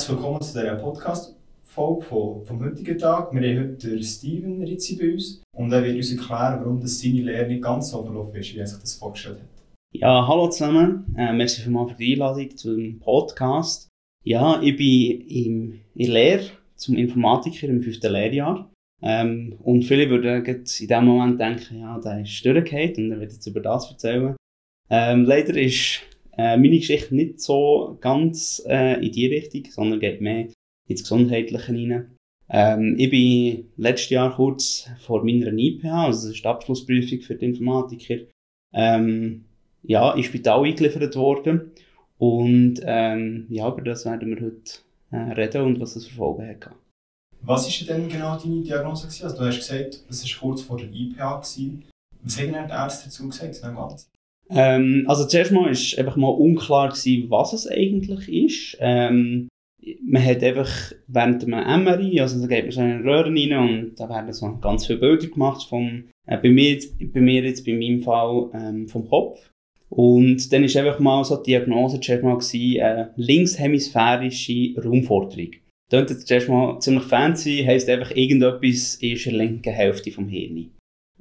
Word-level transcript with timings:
Herzlich 0.00 0.16
willkommen 0.16 0.40
zu 0.40 0.58
dieser 0.58 0.76
Podcast-Folge 0.76 2.02
vom, 2.06 2.64
heutigen 2.64 2.96
Tag. 2.96 3.34
Wir 3.34 3.60
haben 3.60 3.72
heute 3.74 4.02
Steven 4.02 4.62
Rizzi 4.62 4.96
bei 4.96 5.12
uns 5.12 5.42
und 5.54 5.70
er 5.72 5.84
wird 5.84 5.96
uns 5.96 6.10
erklären, 6.10 6.60
warum 6.60 6.80
das 6.80 6.98
seine 6.98 7.20
Lehre 7.20 7.46
nicht 7.46 7.62
ganz 7.62 7.90
so 7.90 8.02
verlaufen 8.02 8.34
ist, 8.36 8.54
wie 8.54 8.60
er 8.60 8.66
sich 8.66 8.78
das 8.78 8.94
vorgestellt 8.94 9.40
hat. 9.40 9.62
Ja, 9.92 10.26
hallo 10.26 10.48
zusammen. 10.48 11.14
Äh, 11.18 11.34
merci 11.34 11.60
vielmals 11.60 11.90
für 11.92 11.98
die 11.98 12.14
Einladung 12.14 12.56
zum 12.56 12.98
Podcast. 12.98 13.90
Ja, 14.24 14.62
ich 14.62 14.74
bin 14.74 15.20
im, 15.28 15.80
in 15.94 16.10
Lehre 16.12 16.44
zum 16.76 16.96
Informatiker 16.96 17.68
im 17.68 17.82
fünften 17.82 18.10
Lehrjahr. 18.10 18.72
Ähm, 19.02 19.58
und 19.62 19.82
viele 19.82 20.08
würden 20.08 20.46
in 20.46 20.88
dem 20.88 21.04
Moment 21.04 21.38
denken, 21.38 21.78
ja, 21.78 22.00
der 22.00 22.22
ist 22.22 22.42
durchgefallen 22.42 22.94
und 22.96 23.12
er 23.12 23.20
wird 23.20 23.32
jetzt 23.32 23.46
über 23.46 23.60
das 23.60 23.90
erzählen. 23.90 24.34
Ähm, 24.88 25.26
leider 25.26 25.54
ist 25.58 26.00
äh, 26.40 26.56
meine 26.56 26.78
Geschichte 26.78 27.14
nicht 27.14 27.40
so 27.40 27.98
ganz 28.00 28.62
äh, 28.66 29.04
in 29.04 29.12
die 29.12 29.26
Richtung, 29.26 29.64
sondern 29.70 30.00
geht 30.00 30.20
mehr 30.20 30.48
ins 30.88 31.02
Gesundheitliche 31.02 31.72
hinein. 31.72 32.16
Ähm, 32.48 32.96
ich 32.98 33.10
bin 33.10 33.70
letztes 33.76 34.10
Jahr 34.10 34.34
kurz 34.34 34.88
vor 35.00 35.22
meiner 35.22 35.52
IPH, 35.52 36.06
also 36.06 36.28
das 36.28 36.36
ist 36.36 36.44
die 36.44 36.48
Abschlussprüfung 36.48 37.20
für 37.20 37.34
die 37.34 37.44
Informatiker, 37.44 38.16
ähm, 38.72 39.44
ja, 39.82 40.14
ins 40.14 40.26
Spital 40.26 40.64
eingeliefert 40.64 41.14
worden. 41.14 41.72
Und 42.18 42.80
ähm, 42.84 43.46
ja, 43.50 43.68
über 43.68 43.82
das 43.82 44.04
werden 44.04 44.30
wir 44.30 44.46
heute 44.46 44.80
äh, 45.10 45.32
reden 45.32 45.62
und 45.62 45.80
was 45.80 45.94
das 45.94 46.06
für 46.06 46.16
Folgen 46.16 46.48
hat. 46.48 46.70
Was 47.42 47.66
war 47.66 47.96
denn 47.96 48.08
genau 48.08 48.38
deine 48.38 48.62
Diagnose? 48.62 49.06
Also, 49.06 49.36
du 49.36 49.46
hast 49.46 49.58
gesagt, 49.58 50.00
es 50.08 50.24
war 50.24 50.40
kurz 50.40 50.62
vor 50.62 50.76
der 50.76 50.88
IPH. 50.90 51.40
Gewesen. 51.40 51.84
Was 52.22 52.38
haben 52.38 52.52
die 52.52 52.72
Ärzte 52.72 53.04
dazu 53.06 53.28
gesagt? 53.28 53.60
Ähm, 54.52 55.04
also 55.06 55.26
zuerst 55.26 55.52
mal 55.52 55.64
war 55.64 55.98
einfach 55.98 56.16
mal 56.16 56.28
unklar, 56.28 56.88
gewesen, 56.88 57.30
was 57.30 57.52
es 57.52 57.68
eigentlich 57.68 58.28
ist. 58.28 58.76
Ähm, 58.80 59.48
man 60.02 60.24
hat 60.24 60.42
einfach 60.42 60.92
während 61.06 61.42
dem 61.42 61.50
MRI, 61.50 62.20
also 62.20 62.40
da 62.40 62.46
geht 62.46 62.64
man 62.64 62.72
so 62.72 62.80
in 62.80 62.90
eine 62.90 63.04
Röhre 63.04 63.30
rein 63.30 63.52
und 63.52 63.94
da 63.96 64.08
werden 64.08 64.32
so 64.32 64.58
ganz 64.60 64.86
viele 64.86 64.98
Bilder 64.98 65.28
gemacht 65.28 65.66
vom, 65.68 66.04
äh, 66.26 66.36
bei, 66.36 66.50
mir, 66.50 66.78
bei 67.12 67.20
mir 67.20 67.42
jetzt, 67.42 67.64
bei 67.64 67.72
meinem 67.72 68.02
Fall, 68.02 68.50
ähm, 68.54 68.88
vom 68.88 69.08
Kopf. 69.08 69.50
Und 69.88 70.52
dann 70.52 70.64
ist 70.64 70.76
einfach 70.76 71.00
mal 71.00 71.24
so 71.24 71.36
die 71.36 71.50
Diagnose 71.50 72.00
zuerst 72.00 72.22
mal 72.22 72.38
gewesen, 72.38 72.76
äh, 72.76 73.06
linkshemisphärische 73.16 74.74
Raumforderung. 74.80 75.50
Klingt 75.88 76.10
jetzt 76.10 76.28
zuerst 76.28 76.48
mal 76.48 76.78
ziemlich 76.78 77.04
fancy, 77.04 77.64
heisst 77.66 77.88
einfach 77.88 78.14
irgendetwas 78.14 78.94
ist 78.96 79.26
in 79.26 79.32
der 79.32 79.32
linken 79.32 79.72
Hälfte 79.72 80.12
vom 80.12 80.28
Hirn. 80.28 80.70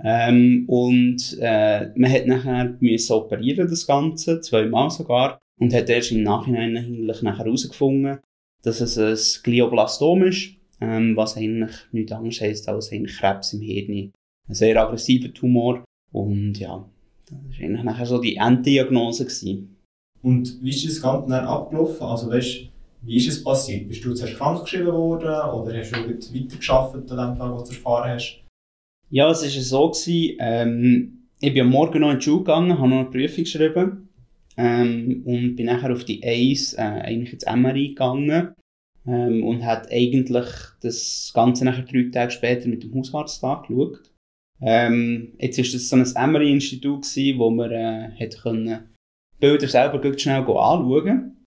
Ähm, 0.03 0.63
und 0.67 1.37
äh, 1.41 1.91
man 1.95 2.11
hat 2.11 2.27
nachher 2.27 2.77
müssen 2.79 3.13
operieren 3.13 3.67
das 3.67 3.85
Ganze, 3.85 4.39
zweimal 4.41 4.89
sogar, 4.89 5.39
und 5.59 5.73
hat 5.73 5.89
erst 5.89 6.11
im 6.11 6.23
Nachhinein 6.23 6.77
eigentlich 6.77 7.21
nachher 7.21 7.45
herausgefunden, 7.45 8.19
dass 8.63 8.81
es 8.81 8.97
ein 8.97 9.43
Glioblastom 9.43 10.23
ist, 10.23 10.51
ähm, 10.81 11.15
was 11.15 11.37
eigentlich 11.37 11.75
nichts 11.91 12.11
anderes 12.11 12.41
heisst 12.41 12.69
als 12.69 12.91
ein 12.91 13.05
Krebs 13.05 13.53
im 13.53 13.61
Hirn. 13.61 14.11
Ein 14.47 14.53
sehr 14.53 14.81
aggressiver 14.81 15.33
Tumor. 15.33 15.83
Und 16.11 16.57
ja, 16.57 16.85
das 17.25 17.59
war 17.59 17.65
eigentlich 17.65 17.83
nachher 17.83 18.05
so 18.05 18.19
die 18.19 18.37
Enddiagnose. 18.37 19.25
Gewesen. 19.25 19.75
Und 20.21 20.61
wie 20.61 20.69
ist 20.69 20.87
das 20.87 21.01
Ganze 21.01 21.29
dann 21.29 21.45
abgelaufen? 21.45 22.01
Also 22.01 22.29
weißt, 22.29 22.69
wie 23.01 23.17
ist 23.17 23.27
es 23.27 23.43
passiert? 23.43 23.87
Bist 23.87 24.03
du 24.03 24.13
zuerst 24.13 24.35
krank 24.35 24.61
geschrieben 24.61 24.91
worden 24.91 25.27
oder 25.27 25.77
hast 25.77 25.91
du 25.91 26.09
weitergearbeitet 26.09 27.11
an 27.11 27.31
dem 27.31 27.37
Tag, 27.37 27.51
wo 27.51 27.63
du 27.63 27.69
erfahren 27.69 28.11
hast? 28.11 28.43
Ja, 29.11 29.31
es 29.31 29.41
war 29.41 29.49
so, 29.49 29.89
gewesen, 29.89 30.37
ähm, 30.39 31.27
ich 31.41 31.53
bin 31.53 31.63
am 31.63 31.69
Morgen 31.69 32.01
noch 32.01 32.11
in 32.11 32.19
die 32.19 32.23
Schule 32.23 32.39
gegangen, 32.39 32.77
habe 32.77 32.89
noch 32.89 32.99
eine 32.99 33.09
Prüfung 33.09 33.43
geschrieben 33.43 34.09
ähm, 34.55 35.23
und 35.25 35.55
bin 35.55 35.65
nachher 35.65 35.91
auf 35.91 36.03
die 36.03 36.23
Eis 36.23 36.73
äh, 36.73 36.81
eigentlich 36.81 37.33
ins 37.33 37.45
MRI 37.45 37.89
gegangen 37.89 38.53
ähm, 39.07 39.43
und 39.43 39.65
hat 39.65 39.91
eigentlich 39.91 40.47
das 40.81 41.31
Ganze 41.33 41.65
nachher 41.65 41.83
drei 41.83 42.09
Tage 42.11 42.31
später 42.31 42.67
mit 42.67 42.83
dem 42.83 42.93
Hausarzt 42.93 43.43
angeschaut. 43.43 44.11
Ähm, 44.61 45.33
jetzt 45.39 45.57
war 45.57 45.63
das 45.63 45.89
so 45.89 45.95
ein 45.95 46.31
MRI-Institut, 46.31 47.05
wo 47.37 47.49
man 47.49 47.71
äh, 47.71 48.11
hätte 48.15 48.87
Bilder 49.39 49.67
selber 49.67 50.19
schnell 50.19 50.41
anschauen 50.41 51.45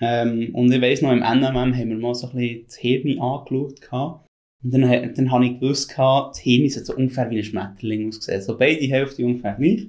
ähm, 0.00 0.50
Und 0.54 0.72
ich 0.72 0.80
weiss 0.80 1.02
noch, 1.02 1.12
im 1.12 1.18
NMM 1.18 1.76
haben 1.76 1.88
wir 1.90 1.98
mal 1.98 2.14
so 2.14 2.28
ein 2.28 2.36
bisschen 2.36 2.64
das 2.64 2.76
Hirn 2.76 3.20
angeschaut. 3.20 3.80
Und 4.64 4.72
dann, 4.72 5.14
dann 5.14 5.30
habe 5.30 5.46
ich 5.46 5.60
gewusst, 5.60 5.94
das 5.96 6.38
Hirn 6.38 6.64
ist 6.64 6.86
so 6.86 6.96
ungefähr 6.96 7.30
wie 7.30 7.38
ein 7.38 7.44
Schmetterling 7.44 8.08
ausgesehen. 8.08 8.40
So 8.40 8.56
beide 8.56 8.80
Hälfte 8.86 9.24
ungefähr 9.24 9.54
gleich. 9.54 9.88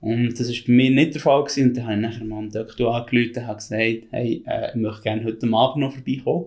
Und 0.00 0.38
das 0.38 0.48
war 0.48 0.56
bei 0.66 0.72
mir 0.72 0.90
nicht 0.90 1.14
der 1.14 1.20
Fall. 1.20 1.44
Gewesen. 1.44 1.68
Und 1.68 1.76
dann 1.76 1.84
habe 1.84 1.94
ich 1.94 2.00
nachher 2.00 2.24
mal 2.24 2.38
am 2.38 2.50
Doktor 2.50 2.94
angerufen 2.94 3.48
und 3.48 3.56
gesagt, 3.56 4.06
hey, 4.10 4.42
äh, 4.46 4.70
ich 4.70 4.74
möchte 4.74 5.02
gerne 5.02 5.24
heute 5.24 5.46
Abend 5.54 5.76
noch 5.76 5.92
vorbeikommen. 5.92 6.46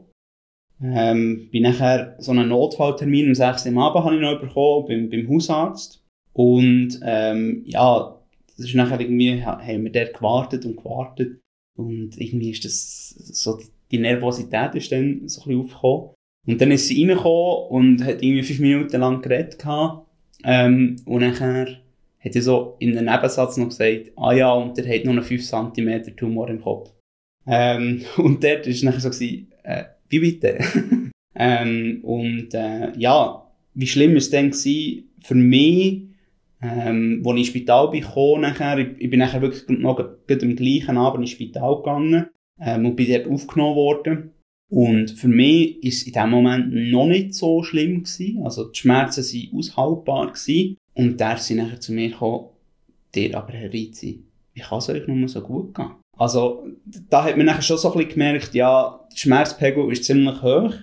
Ähm, 0.83 1.47
bin 1.51 1.63
nachher 1.63 2.17
so 2.19 2.31
einen 2.31 2.49
Notfalltermin 2.49 3.29
um 3.29 3.35
6 3.35 3.65
Uhr 3.67 3.81
Abend 3.81 4.03
habe 4.03 4.15
ich 4.15 4.21
noch 4.21 4.41
bekommen, 4.41 4.85
beim, 4.87 5.09
beim 5.09 5.29
Hausarzt. 5.33 6.03
Und 6.33 6.99
ähm, 7.01 7.63
ja, 7.65 8.19
das 8.57 8.65
ist 8.65 8.75
nachher 8.75 8.99
irgendwie, 8.99 9.41
haben 9.45 9.83
wir 9.85 9.91
dort 9.91 10.13
gewartet 10.13 10.65
und 10.65 10.75
gewartet. 10.75 11.39
Und 11.77 12.19
irgendwie 12.19 12.51
ist 12.51 12.65
das 12.65 13.09
so, 13.09 13.57
die, 13.57 13.67
die 13.91 13.99
Nervosität 13.99 14.75
ist 14.75 14.91
dann 14.91 15.29
so 15.29 15.41
ein 15.41 15.47
bisschen 15.47 15.61
aufgekommen. 15.61 16.14
Und 16.47 16.61
dann 16.61 16.71
ist 16.71 16.87
sie 16.87 17.01
reingekommen 17.01 17.67
und 17.69 18.03
hat 18.03 18.21
irgendwie 18.21 18.43
fünf 18.43 18.59
Minuten 18.59 18.99
lang 18.99 19.21
geredet 19.21 19.59
gehabt. 19.59 20.07
Ähm, 20.43 20.97
und 21.05 21.21
nachher 21.21 21.67
hat 22.23 22.33
sie 22.33 22.41
so 22.41 22.75
in 22.79 22.97
einem 22.97 23.11
Nebensatz 23.11 23.57
noch 23.57 23.69
gesagt, 23.69 24.11
ah 24.15 24.33
ja, 24.33 24.51
und 24.51 24.77
der 24.77 24.87
hat 24.87 25.05
noch 25.05 25.13
einen 25.13 25.23
5 25.23 25.43
cm 25.43 26.15
Tumor 26.15 26.49
im 26.49 26.61
Kopf. 26.61 26.91
Ähm, 27.47 28.01
und 28.17 28.43
dort 28.43 28.67
war 28.67 28.89
nachher 28.89 28.99
so, 28.99 29.09
gewesen, 29.09 29.51
äh, 29.63 29.83
wie 30.09 30.19
bitte? 30.19 30.59
ähm, 31.35 31.99
und 32.03 32.53
äh, 32.53 32.91
ja, 32.97 33.45
wie 33.73 33.87
schlimm 33.87 34.11
war 34.11 34.17
es 34.17 34.29
dann 34.29 34.51
gewesen 34.51 35.09
für 35.19 35.35
mich, 35.35 36.03
ähm, 36.61 37.21
als 37.25 37.33
ich 37.33 37.39
ins 37.39 37.47
Spital 37.47 37.91
gekommen, 37.91 38.41
nachher, 38.41 38.77
ich, 38.77 38.87
ich 38.99 39.09
bin 39.09 39.19
nachher 39.19 39.41
wirklich 39.41 39.67
noch 39.79 39.99
am 39.99 40.55
gleichen 40.55 40.97
Abend 40.97 41.23
ins 41.23 41.31
Spital 41.31 41.77
gegangen 41.77 42.27
ähm, 42.59 42.85
und 42.85 42.95
bin 42.95 43.07
dort 43.07 43.27
aufgenommen 43.27 43.75
worden. 43.75 44.31
Und 44.71 45.11
für 45.11 45.27
mich 45.27 45.83
ist 45.83 46.01
es 46.01 46.07
in 46.07 46.13
dem 46.13 46.29
Moment 46.29 46.73
noch 46.91 47.05
nicht 47.05 47.33
so 47.33 47.63
schlimm 47.63 48.03
gewesen. 48.03 48.43
Also 48.43 48.69
die 48.69 48.79
Schmerzen 48.79 49.23
waren 49.23 49.59
aushaltbar 49.59 50.27
gewesen. 50.27 50.77
Und 50.93 51.19
der 51.19 51.37
sind 51.37 51.57
nachher 51.57 51.79
zu 51.79 51.93
mir 51.93 52.09
gekommen, 52.09 52.49
dir 53.13 53.37
aber 53.37 53.53
Herr 53.53 53.71
Rizzi, 53.71 54.23
wie 54.53 54.61
kann 54.61 54.79
es 54.79 54.89
euch 54.89 55.07
nur 55.07 55.27
so 55.27 55.41
gut 55.41 55.75
gehen? 55.75 55.91
Also, 56.17 56.65
da 57.09 57.25
hat 57.25 57.35
man 57.35 57.45
nachher 57.45 57.61
schon 57.61 57.77
so 57.77 57.91
ein 57.91 57.97
bisschen 57.97 58.13
gemerkt, 58.13 58.53
ja, 58.53 59.05
der 59.11 59.17
Schmerzpegel 59.17 59.91
ist 59.91 60.05
ziemlich 60.05 60.41
hoch. 60.41 60.73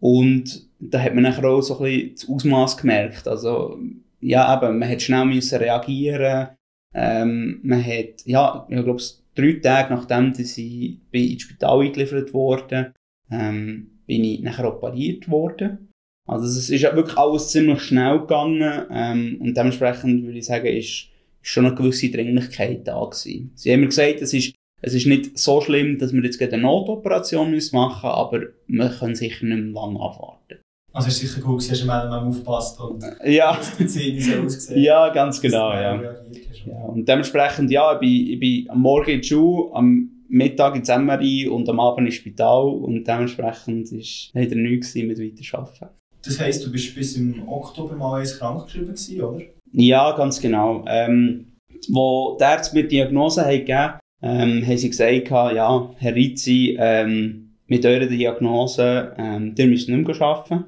Und 0.00 0.68
da 0.80 1.00
hat 1.00 1.14
man 1.14 1.22
nachher 1.22 1.44
auch 1.44 1.60
so 1.60 1.78
ein 1.78 1.84
bisschen 1.84 2.14
das 2.14 2.28
Ausmaß 2.28 2.76
gemerkt. 2.76 3.28
Also, 3.28 3.78
ja, 4.20 4.56
eben, 4.56 4.78
man 4.78 4.88
hat 4.88 5.02
schnell 5.02 5.24
müssen 5.24 5.58
reagieren. 5.58 6.48
Ähm, 6.94 7.60
man 7.62 7.84
hat, 7.84 8.24
ja, 8.24 8.66
ich 8.68 8.82
glaube, 8.82 9.02
drei 9.34 9.52
Tage 9.62 9.94
nachdem 9.94 10.30
dass 10.32 10.58
ich 10.58 10.98
ins 11.12 11.42
Spital 11.42 11.80
eingeliefert 11.80 12.34
wurde, 12.34 12.92
ähm, 13.32 14.00
bin 14.06 14.24
ich 14.24 14.40
nachher 14.40 14.68
operiert 14.68 15.28
worden. 15.30 15.88
Also 16.28 16.46
es 16.46 16.70
ist 16.70 16.80
ja 16.82 16.94
wirklich 16.94 17.16
alles 17.16 17.48
ziemlich 17.48 17.80
schnell 17.80 18.20
gegangen 18.20 18.86
ähm, 18.90 19.38
und 19.40 19.56
dementsprechend 19.56 20.24
würde 20.24 20.38
ich 20.38 20.46
sagen, 20.46 20.66
ist, 20.66 21.08
schon 21.42 21.66
eine 21.66 21.74
gewisse 21.74 22.10
Dringlichkeit 22.10 22.86
da 22.86 23.04
gewesen. 23.04 23.50
Sie 23.54 23.72
haben 23.72 23.80
mir 23.80 23.86
gesagt, 23.86 24.22
es 24.22 24.32
ist, 24.32 24.54
es 24.80 24.94
ist 24.94 25.06
nicht 25.06 25.38
so 25.38 25.60
schlimm, 25.60 25.98
dass 25.98 26.12
wir 26.12 26.22
jetzt 26.22 26.40
eine 26.40 26.62
Notoperation 26.62 27.46
machen 27.46 27.54
müssen, 27.54 27.76
aber 27.76 28.40
wir 28.68 28.88
können 28.88 29.14
sicher 29.14 29.44
nicht 29.44 29.64
mehr 29.64 29.72
lange 29.72 30.00
abwarten. 30.00 30.60
Also 30.94 31.08
ist 31.08 31.18
sicher 31.18 31.40
gut, 31.40 31.68
dass 31.68 31.80
du 31.80 31.86
mal 31.86 32.06
aufpasst 32.08 32.78
und 32.80 33.02
ja. 33.24 33.58
die 33.78 34.20
so 34.20 34.42
ausgesehen 34.42 34.82
Ja, 34.82 35.08
ganz 35.08 35.40
genau, 35.40 35.72
ja. 35.72 36.00
ja. 36.00 36.74
Und 36.86 37.08
dementsprechend, 37.08 37.70
ja, 37.70 37.94
ich 37.94 38.00
bin, 38.00 38.32
ich 38.32 38.38
bin 38.38 38.70
am 38.70 38.80
Morgen 38.80 39.10
in 39.10 39.20
die 39.22 39.26
Schule, 39.26 39.74
am 39.74 40.10
Mittag 40.32 40.76
ins 40.76 40.88
MRI 40.88 41.48
und 41.48 41.68
am 41.68 41.78
Abend 41.78 42.06
ins 42.06 42.16
Spital 42.16 42.66
und 42.66 43.04
dementsprechend 43.04 43.92
ist 43.92 44.30
leider 44.32 44.56
nichts 44.56 44.94
mit 44.94 45.18
weiterarbeiten. 45.18 45.88
Das 46.24 46.40
heisst, 46.40 46.64
du 46.64 46.72
bist 46.72 46.94
bis 46.94 47.16
im 47.16 47.46
Oktober 47.48 47.94
mal 47.96 48.20
eins 48.20 48.38
krank 48.38 48.64
geschrieben 48.64 48.86
gewesen, 48.86 49.20
oder? 49.20 49.42
Ja, 49.72 50.12
ganz 50.12 50.40
genau. 50.40 50.84
Ähm, 50.88 51.58
wo 51.88 52.36
die 52.38 52.44
Ärzte 52.44 52.76
mir 52.76 52.82
die 52.84 52.96
Diagnose 52.96 53.42
haben 53.42 53.58
gegeben 53.58 53.94
ähm, 54.22 54.64
haben 54.64 54.78
sie 54.78 54.88
gesagt, 54.88 55.30
ja, 55.30 55.94
Herr 55.98 56.14
Rizzi, 56.14 56.76
ähm, 56.78 57.56
mit 57.66 57.84
eurer 57.84 58.06
Diagnose, 58.06 59.14
ähm, 59.18 59.54
ihr 59.56 59.66
müsst 59.66 59.88
nicht 59.88 60.06
mehr 60.06 60.22
arbeiten. 60.22 60.64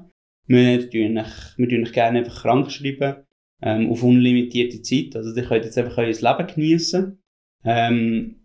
Wir 0.47 0.89
tun 0.89 1.17
euch, 1.17 1.57
wir 1.57 1.69
tun 1.69 1.83
euch 1.83 1.93
gerne 1.93 2.19
einfach 2.19 2.41
krank 2.41 2.71
schreiben, 2.71 3.23
ähm, 3.61 3.89
auf 3.89 4.03
unlimitierte 4.03 4.81
Zeit. 4.81 5.15
Also, 5.15 5.33
ihr 5.33 5.47
könnt 5.47 5.65
jetzt 5.65 5.77
einfach 5.77 5.97
euer 5.97 6.07
Leben 6.07 6.47
geniessen. 6.53 7.23
Ähm, 7.63 8.35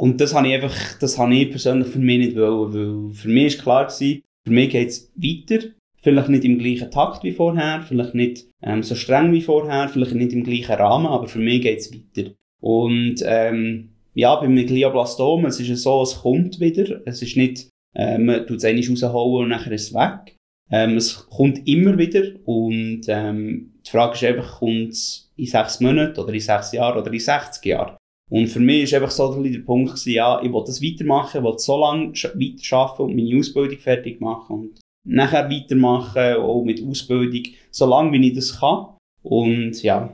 und 0.00 0.20
das 0.20 0.34
habe 0.34 0.48
ich 0.48 0.54
einfach, 0.54 0.98
das 0.98 1.18
habe 1.18 1.34
ich 1.34 1.50
persönlich 1.50 1.88
für 1.88 1.98
mich 1.98 2.18
nicht 2.18 2.36
wollen, 2.36 2.72
weil 2.72 3.14
für 3.14 3.28
mich 3.28 3.46
ist 3.46 3.62
klar 3.62 3.86
gewesen, 3.86 4.22
für 4.44 4.52
mich 4.52 4.70
geht's 4.70 5.12
weiter. 5.14 5.66
Vielleicht 6.02 6.30
nicht 6.30 6.44
im 6.46 6.58
gleichen 6.58 6.90
Takt 6.90 7.22
wie 7.22 7.32
vorher, 7.32 7.82
vielleicht 7.82 8.14
nicht 8.14 8.46
ähm, 8.62 8.82
so 8.82 8.94
streng 8.94 9.30
wie 9.32 9.42
vorher, 9.42 9.90
vielleicht 9.90 10.14
nicht 10.14 10.32
im 10.32 10.44
gleichen 10.44 10.72
Rahmen, 10.72 11.06
aber 11.06 11.28
für 11.28 11.38
mich 11.38 11.60
geht's 11.60 11.92
weiter. 11.92 12.30
Und 12.60 13.16
ähm, 13.26 13.90
ja, 14.14 14.34
beim 14.36 14.56
Glioblastom, 14.56 15.44
es 15.44 15.60
ist 15.60 15.82
so, 15.82 16.02
es 16.02 16.16
kommt 16.22 16.60
wieder. 16.60 17.02
Es 17.04 17.20
ist 17.20 17.36
nicht 17.36 17.68
Äh, 17.94 18.18
man 18.18 18.46
tut 18.46 18.58
es 18.58 18.64
einmal 18.64 18.84
rausholen 18.84 19.44
und 19.44 19.48
nachher 19.50 19.72
ist 19.72 19.88
es 19.88 19.94
weg. 19.94 20.36
Ähm, 20.70 20.96
es 20.96 21.28
kommt 21.28 21.66
immer 21.66 21.98
wieder 21.98 22.22
und 22.44 23.02
ähm, 23.08 23.72
die 23.84 23.90
Frage 23.90 24.14
ist 24.14 24.24
einfach, 24.24 24.60
kommt 24.60 24.90
es 24.90 25.30
in 25.36 25.46
sechs 25.46 25.80
Monaten 25.80 26.20
oder 26.20 26.32
in 26.32 26.40
sechs 26.40 26.72
Jahren 26.72 27.00
oder 27.00 27.12
in 27.12 27.18
60 27.18 27.64
Jahren? 27.64 27.96
Und 28.30 28.46
für 28.46 28.60
mich 28.60 28.92
war 28.92 29.00
einfach 29.00 29.10
so 29.10 29.42
der 29.42 29.58
Punkt, 29.60 29.90
gewesen, 29.90 30.12
ja, 30.12 30.40
ich 30.40 30.52
will 30.52 30.62
das 30.64 30.80
weitermachen, 30.80 31.38
ich 31.38 31.44
will 31.44 31.58
so 31.58 31.80
lange 31.80 32.12
weiter 32.12 32.76
arbeiten 32.76 33.02
und 33.02 33.16
meine 33.16 33.38
Ausbildung 33.38 33.78
fertig 33.78 34.20
machen 34.20 34.54
und 34.56 34.80
nachher 35.06 35.50
weitermachen, 35.50 36.34
auch 36.36 36.62
mit 36.62 36.82
Ausbildung, 36.82 37.42
so 37.70 37.86
lange 37.86 38.12
wie 38.12 38.28
ich 38.28 38.34
das 38.34 38.58
kann. 38.58 38.86
Und 39.22 39.82
ja. 39.82 40.12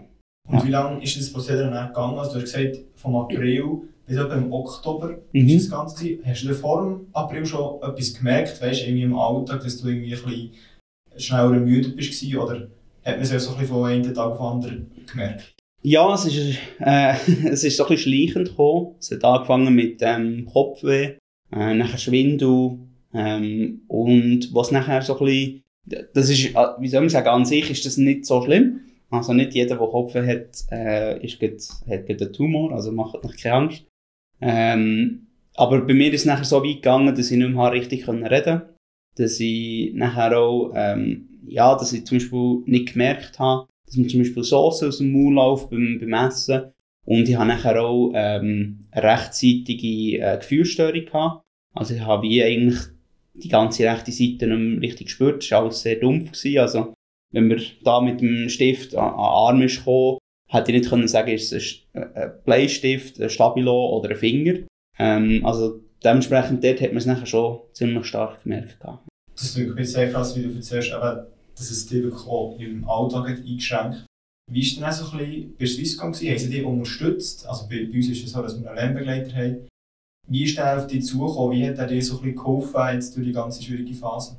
Und 0.49 0.67
wie 0.67 0.71
lange 0.71 1.03
ist 1.03 1.19
das 1.19 1.33
Prozedere 1.33 1.71
dann 1.71 1.89
gegangen? 1.89 2.19
Also 2.19 2.33
du 2.33 2.37
hast 2.41 2.53
gesagt, 2.55 2.79
vom 2.95 3.17
April 3.17 3.83
bis 4.07 4.17
etwa 4.17 4.35
im 4.35 4.53
Oktober 4.53 5.19
Mhm. 5.33 5.49
ist 5.49 5.71
das 5.71 5.79
Ganze 5.79 6.05
gewesen. 6.05 6.23
Hast 6.25 6.45
du 6.45 6.55
vor 6.55 6.83
dem 6.83 7.07
April 7.13 7.45
schon 7.45 7.83
etwas 7.83 8.15
gemerkt, 8.15 8.63
weißt 8.63 8.83
du, 8.83 8.85
irgendwie 8.87 9.03
im 9.03 9.19
Alltag, 9.19 9.61
dass 9.63 9.81
du 9.81 9.89
irgendwie 9.89 10.15
ein 10.15 10.23
bisschen 10.23 10.51
schneller 11.17 11.51
müde 11.51 11.91
bist 11.91 12.35
oder 12.35 12.69
hat 13.05 13.17
man 13.17 13.21
es 13.21 13.33
ja 13.33 13.39
so 13.39 13.51
ein 13.53 13.59
bisschen 13.59 13.75
von 13.75 13.85
einem 13.85 14.15
Tag 14.15 14.31
auf 14.31 14.39
den 14.39 14.47
anderen 14.47 14.91
gemerkt? 15.11 15.56
Ja, 15.82 16.12
es 16.14 16.25
ist, 16.26 16.58
äh, 16.81 17.14
es 17.49 17.64
ist 17.64 17.76
so 17.76 17.87
ein 17.87 17.99
schleichend 17.99 18.49
gekommen. 18.49 18.96
Es 18.99 19.11
hat 19.11 19.25
angefangen 19.25 19.75
mit 19.75 19.99
ähm, 20.00 20.46
Kopfweh, 20.46 21.17
äh, 21.52 21.75
nachher 21.75 21.99
Schwindel, 21.99 22.78
ähm, 23.17 23.82
und 23.88 24.52
was 24.52 24.70
nachher 24.70 25.00
so 25.00 25.19
ein 25.19 25.25
bisschen, 25.25 25.62
das 26.12 26.28
ist, 26.28 26.55
äh, 26.55 26.67
wie 26.78 26.88
soll 26.88 27.00
man 27.00 27.08
sagen, 27.08 27.28
an 27.28 27.46
sich 27.46 27.70
ist 27.70 27.87
das 27.87 27.96
nicht 27.96 28.26
so 28.26 28.43
schlimm. 28.43 28.81
Also 29.11 29.32
nicht 29.32 29.55
jeder, 29.55 29.76
der 29.76 29.87
Kopfweh 29.87 30.26
hat, 30.26 30.64
äh, 30.70 31.25
ist 31.25 31.38
grad, 31.40 31.61
hat 31.88 32.11
einen 32.11 32.32
Tumor, 32.32 32.72
also 32.72 32.93
macht 32.93 33.25
euch 33.25 33.37
keine 33.43 33.55
Angst. 33.55 33.84
Ähm, 34.40 35.29
aber 35.55 35.81
bei 35.81 35.94
mir 35.94 36.12
ist 36.12 36.20
es 36.20 36.26
nachher 36.26 36.44
so 36.44 36.62
weit 36.62 36.76
gegangen, 36.76 37.14
dass 37.14 37.31
ich 37.31 37.38
nicht 37.38 37.55
mehr 37.55 37.72
richtig 37.72 38.06
reden 38.06 38.22
konnte. 38.22 38.75
Dass 39.17 39.40
ich 39.40 39.94
nachher 39.94 40.38
auch, 40.38 40.72
ähm, 40.75 41.29
ja, 41.46 41.75
dass 41.75 41.94
ich 41.94 42.05
zum 42.05 42.19
Beispiel 42.19 42.62
nicht 42.67 42.93
gemerkt 42.93 43.38
habe, 43.38 43.67
dass 43.87 43.97
mir 43.97 44.09
zum 44.09 44.21
Beispiel 44.21 44.43
Soße 44.43 44.88
aus 44.88 44.99
dem 44.99 45.12
Mund 45.12 45.37
läuft 45.37 45.71
beim, 45.71 45.99
beim 46.00 46.29
Essen. 46.29 46.73
Und 47.05 47.29
ich 47.29 47.37
habe 47.37 47.49
nachher 47.49 47.81
auch 47.81 48.11
ähm, 48.15 48.81
eine 48.91 49.03
rechtzeitige 49.03 50.19
äh, 50.19 50.38
Gefühlsstörung 50.38 51.05
gehabt. 51.05 51.44
Also 51.73 51.94
ich 51.94 52.00
habe 52.00 52.23
wie 52.23 52.43
eigentlich 52.43 52.81
die 53.35 53.49
ganze 53.49 53.85
rechte 53.85 54.11
Seite 54.11 54.47
nicht 54.47 54.59
mehr 54.59 54.81
richtig 54.81 55.06
gespürt. 55.06 55.43
Das 55.43 55.50
war 55.53 55.62
alles 55.62 55.83
sehr 55.83 55.97
dumpf. 55.97 56.33
Gewesen. 56.33 56.59
Also 56.59 56.94
wenn 57.33 57.47
mir 57.47 57.61
da 57.85 58.00
mit 58.00 58.21
dem 58.21 58.49
Stift 58.49 58.94
an, 58.97 59.09
an 59.09 59.15
Arm 59.15 59.62
ist 59.62 59.79
gekommen, 59.79 60.19
hätte 60.49 60.73
ich 60.73 60.79
nicht 60.79 60.91
können 60.91 61.06
sagen, 61.06 61.31
ist 61.31 61.53
es 61.53 61.85
ein, 61.94 62.05
Sch- 62.05 62.15
ein 62.15 62.32
Bleistift, 62.44 63.21
ein 63.21 63.31
Stabilo 63.31 63.97
oder 63.97 64.11
ein 64.11 64.17
Finger. 64.17 64.55
Ähm, 64.99 65.44
also 65.44 65.81
dementsprechend 66.03 66.65
dort 66.65 66.81
hat 66.81 66.89
man 66.89 66.99
es 66.99 67.06
nachher 67.06 67.27
schon 67.27 67.61
ziemlich 67.73 68.06
stark 68.06 68.43
gemerkt. 68.43 68.79
Das 69.35 69.56
wirklich 69.56 69.93
sehr 69.93 70.11
krass, 70.11 70.37
wie 70.37 70.43
du 70.43 70.55
erzählst, 70.55 70.89
eben, 70.89 71.27
dass 71.56 71.70
es 71.70 71.87
dich 71.87 72.03
wirklich 72.03 72.26
auch 72.26 72.58
im 72.58 72.88
Alltag 72.88 73.31
hat 73.31 73.38
eingeschränkt 73.38 74.06
Wie 74.50 74.61
ist 74.61 74.76
denn 74.76 74.85
auch 74.85 74.93
so 74.93 75.11
ein 75.11 75.19
bisschen, 75.19 75.56
bei 75.58 75.67
Swisscom 75.67 76.12
gewesen? 76.12 76.31
Haben 76.31 76.38
sie 76.38 76.50
dich 76.50 76.64
unterstützt? 76.64 77.47
Also 77.47 77.69
bei, 77.69 77.87
bei 77.87 77.97
uns 77.97 78.08
ist 78.08 78.25
es 78.25 78.32
so, 78.32 78.43
dass 78.43 78.61
wir 78.61 78.69
einen 78.69 78.76
Lernbegleiter 78.76 79.35
haben. 79.35 79.69
Wie 80.29 80.44
ist 80.44 80.58
der 80.58 80.79
auf 80.79 80.87
dich 80.87 81.05
zugekommen? 81.05 81.56
Wie 81.56 81.67
hat 81.67 81.79
er 81.79 81.87
dir 81.87 82.03
so 82.03 82.17
ein 82.17 82.23
bisschen 82.23 82.37
geholfen 82.37 82.94
jetzt 82.94 83.17
durch 83.17 83.26
die 83.26 83.32
ganze 83.32 83.62
schwierige 83.62 83.94
Phase? 83.94 84.37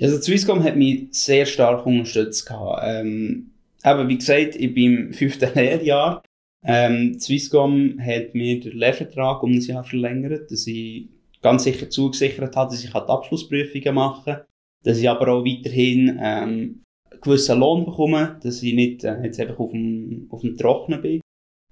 Also 0.00 0.20
Swisscom 0.20 0.62
hat 0.62 0.76
mich 0.76 1.08
sehr 1.10 1.46
stark 1.46 1.86
unterstützt. 1.86 2.50
Ähm, 2.82 3.50
eben, 3.82 4.08
wie 4.08 4.18
gesagt, 4.18 4.56
ich 4.56 4.74
bin 4.74 5.06
im 5.06 5.12
fünften 5.12 5.50
Lehrjahr. 5.54 6.22
Ähm, 6.64 7.18
Swisscom 7.18 7.98
hat 8.00 8.34
mir 8.34 8.60
den 8.60 8.76
Lehrvertrag 8.76 9.42
um 9.42 9.52
ein 9.52 9.60
Jahr 9.60 9.84
verlängert, 9.84 10.50
dass 10.50 10.66
ich 10.66 11.08
ganz 11.40 11.64
sicher 11.64 11.88
zugesichert 11.88 12.56
habe, 12.56 12.70
dass 12.70 12.84
ich 12.84 12.90
die 12.90 12.96
Abschlussprüfungen 12.96 13.94
machen 13.94 14.34
kann, 14.34 14.44
dass 14.86 14.98
ich 14.98 15.10
aber 15.10 15.32
auch 15.32 15.44
weiterhin 15.44 16.16
ähm, 16.22 16.84
einen 17.10 17.20
gewissen 17.20 17.58
Lohn 17.58 17.84
bekomme, 17.84 18.38
dass 18.40 18.62
ich 18.62 18.72
nicht 18.72 19.02
äh, 19.02 19.20
jetzt 19.24 19.40
einfach 19.40 19.58
auf 19.58 19.72
dem, 19.72 20.28
auf 20.30 20.42
dem 20.42 20.56
Trocknen 20.56 21.02
bin. 21.02 21.20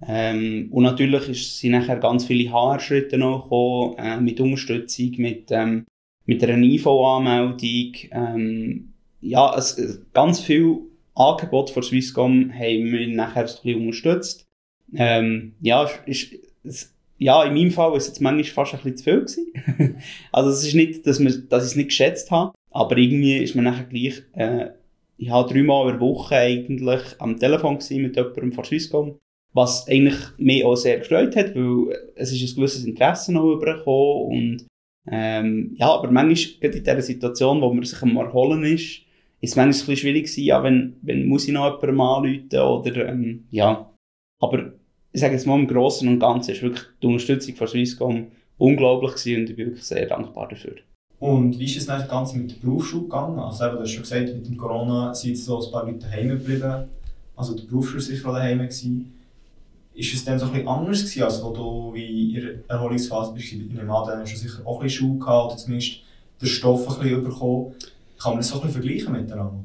Ähm, 0.04 0.66
und 0.72 0.82
natürlich 0.82 1.28
ist, 1.28 1.60
sind 1.60 1.70
nachher 1.70 1.98
ganz 1.98 2.24
viele 2.24 2.50
HR-Schritte 2.50 3.16
noch 3.16 3.44
gekommen, 3.44 3.94
äh, 3.98 4.20
mit 4.20 4.40
Unterstützung, 4.40 5.12
mit, 5.18 5.52
ähm, 5.52 5.84
mit 6.26 6.42
einer 6.42 6.60
IV-Anmeldung. 6.60 7.92
Ähm, 8.10 8.94
ja, 9.20 9.54
es, 9.56 10.02
ganz 10.12 10.40
viel 10.40 10.78
Angebot 11.14 11.70
von 11.70 11.84
Swisscom 11.84 12.52
haben 12.52 12.90
wir 12.90 13.06
nachher 13.14 13.46
so 13.46 13.58
ein 13.58 13.62
bisschen 13.62 13.80
unterstützt. 13.80 14.44
Ähm, 14.92 15.54
ja, 15.60 15.88
ist, 16.06 16.34
es, 16.64 16.92
ja, 17.18 17.44
in 17.44 17.54
meinem 17.54 17.70
Fall 17.70 17.90
war 17.90 17.96
es 17.96 18.08
jetzt 18.08 18.20
manchmal 18.20 18.44
fast 18.44 18.74
ein 18.74 18.92
bisschen 18.92 19.24
zu 19.24 19.34
viel 19.36 19.96
also 20.32 20.50
es 20.50 20.66
ist 20.66 20.74
nicht, 20.74 21.06
dass, 21.06 21.20
wir, 21.20 21.30
dass 21.42 21.64
ich 21.64 21.70
es 21.70 21.76
nicht 21.76 21.90
geschätzt 21.90 22.32
habe, 22.32 22.52
aber 22.74 22.98
irgendwie 22.98 23.36
ist 23.38 23.54
man 23.54 23.64
nachher 23.64 23.84
gleich, 23.84 24.22
äh, 24.32 24.70
ich 25.16 25.30
habe 25.30 25.52
dreimal 25.52 25.86
in 25.86 25.92
der 25.92 26.00
Woche 26.00 26.36
eigentlich 26.36 27.02
am 27.20 27.38
Telefon 27.38 27.78
mit 27.90 28.16
jemandem 28.16 28.52
von 28.52 28.64
Swisscom, 28.64 29.18
was 29.52 29.86
eigentlich 29.88 30.16
mich 30.38 30.64
auch 30.64 30.74
sehr 30.74 30.98
gefreut 30.98 31.36
hat, 31.36 31.54
weil 31.54 31.96
es 32.16 32.32
ist 32.32 32.42
ein 32.42 32.56
gewisses 32.56 32.84
Interesse 32.84 33.32
noch 33.32 33.52
übergekommen 33.52 34.26
und 34.26 34.66
ähm, 35.06 35.74
ja, 35.76 35.94
aber 35.94 36.10
manchmal, 36.10 36.60
gerade 36.60 36.78
in 36.78 36.84
dieser 36.84 37.02
Situation, 37.02 37.60
wo 37.60 37.72
man 37.72 37.84
sich 37.84 38.02
am 38.02 38.16
Erholen 38.16 38.64
ist, 38.64 39.02
ist 39.40 39.56
manchmal 39.56 39.90
ein 39.90 39.96
schwierig 39.96 40.24
gewesen, 40.24 40.44
ja, 40.44 40.62
wenn, 40.62 40.96
wenn 41.02 41.26
muss 41.26 41.46
ich 41.46 41.52
noch 41.52 41.80
jemandem 41.80 42.00
anrufen 42.00 42.58
oder, 42.58 43.08
ähm, 43.08 43.44
ja. 43.50 43.94
Aber 44.40 44.72
ich 45.12 45.20
sage 45.20 45.34
jetzt 45.34 45.46
mal 45.46 45.60
im 45.60 45.68
Großen 45.68 46.08
und 46.08 46.18
Ganzen 46.18 46.52
ist 46.52 46.62
wirklich 46.62 46.84
die 47.00 47.06
Unterstützung 47.06 47.54
von 47.54 47.68
Swisscom 47.68 48.32
unglaublich 48.58 49.12
gewesen 49.12 49.42
und 49.42 49.50
ich 49.50 49.56
bin 49.56 49.66
wirklich 49.66 49.84
sehr 49.84 50.06
dankbar 50.06 50.48
dafür. 50.48 50.76
Und 51.18 51.58
wie 51.58 51.64
ist 51.64 51.76
es 51.76 51.86
dann 51.86 52.06
ganz 52.08 52.34
mit 52.34 52.50
der 52.50 52.56
Berufsschule 52.56 53.04
gegangen? 53.04 53.38
Also 53.38 53.64
eben, 53.64 53.76
du 53.76 53.82
hast 53.82 53.90
schon 53.90 54.02
gesagt, 54.02 54.34
mit 54.34 54.46
dem 54.46 54.56
Corona 54.56 55.14
sind 55.14 55.38
so 55.38 55.64
ein 55.64 55.72
paar 55.72 55.86
Leute 55.86 56.00
daheim 56.00 56.28
geblieben. 56.28 56.84
Also 57.36 57.56
die 57.56 57.66
Berufsschule 57.66 58.02
war 58.02 58.06
sicher 58.06 58.32
daheim. 58.32 58.58
Gewesen. 58.58 59.14
Ist 59.94 60.12
es 60.12 60.24
dann 60.24 60.38
so 60.38 60.48
bisschen 60.48 60.66
anders 60.66 61.00
gewesen, 61.00 61.22
als 61.22 61.42
wo 61.42 61.52
du 61.52 61.94
wie 61.94 62.34
in 62.34 62.42
der 62.42 62.54
Erholungsphase 62.68 63.32
bist? 63.32 63.52
Ich 63.52 63.58
nehme 63.58 63.94
an, 63.94 64.08
dann 64.08 64.20
hast 64.20 64.32
du 64.32 64.36
sicher 64.36 64.66
auch 64.66 64.80
ein 64.80 64.84
bisschen 64.84 65.06
Schule 65.06 65.18
gehabt 65.20 65.46
oder 65.46 65.56
zumindest 65.56 66.00
den 66.40 66.48
Stoff 66.48 66.88
ein 66.88 67.00
bisschen 67.00 67.24
bekommen. 67.24 67.74
Kann 68.18 68.32
man 68.32 68.38
das 68.38 68.48
so 68.48 68.56
ein 68.56 68.66
bisschen 68.66 68.82
vergleichen 68.82 69.12
miteinander? 69.12 69.62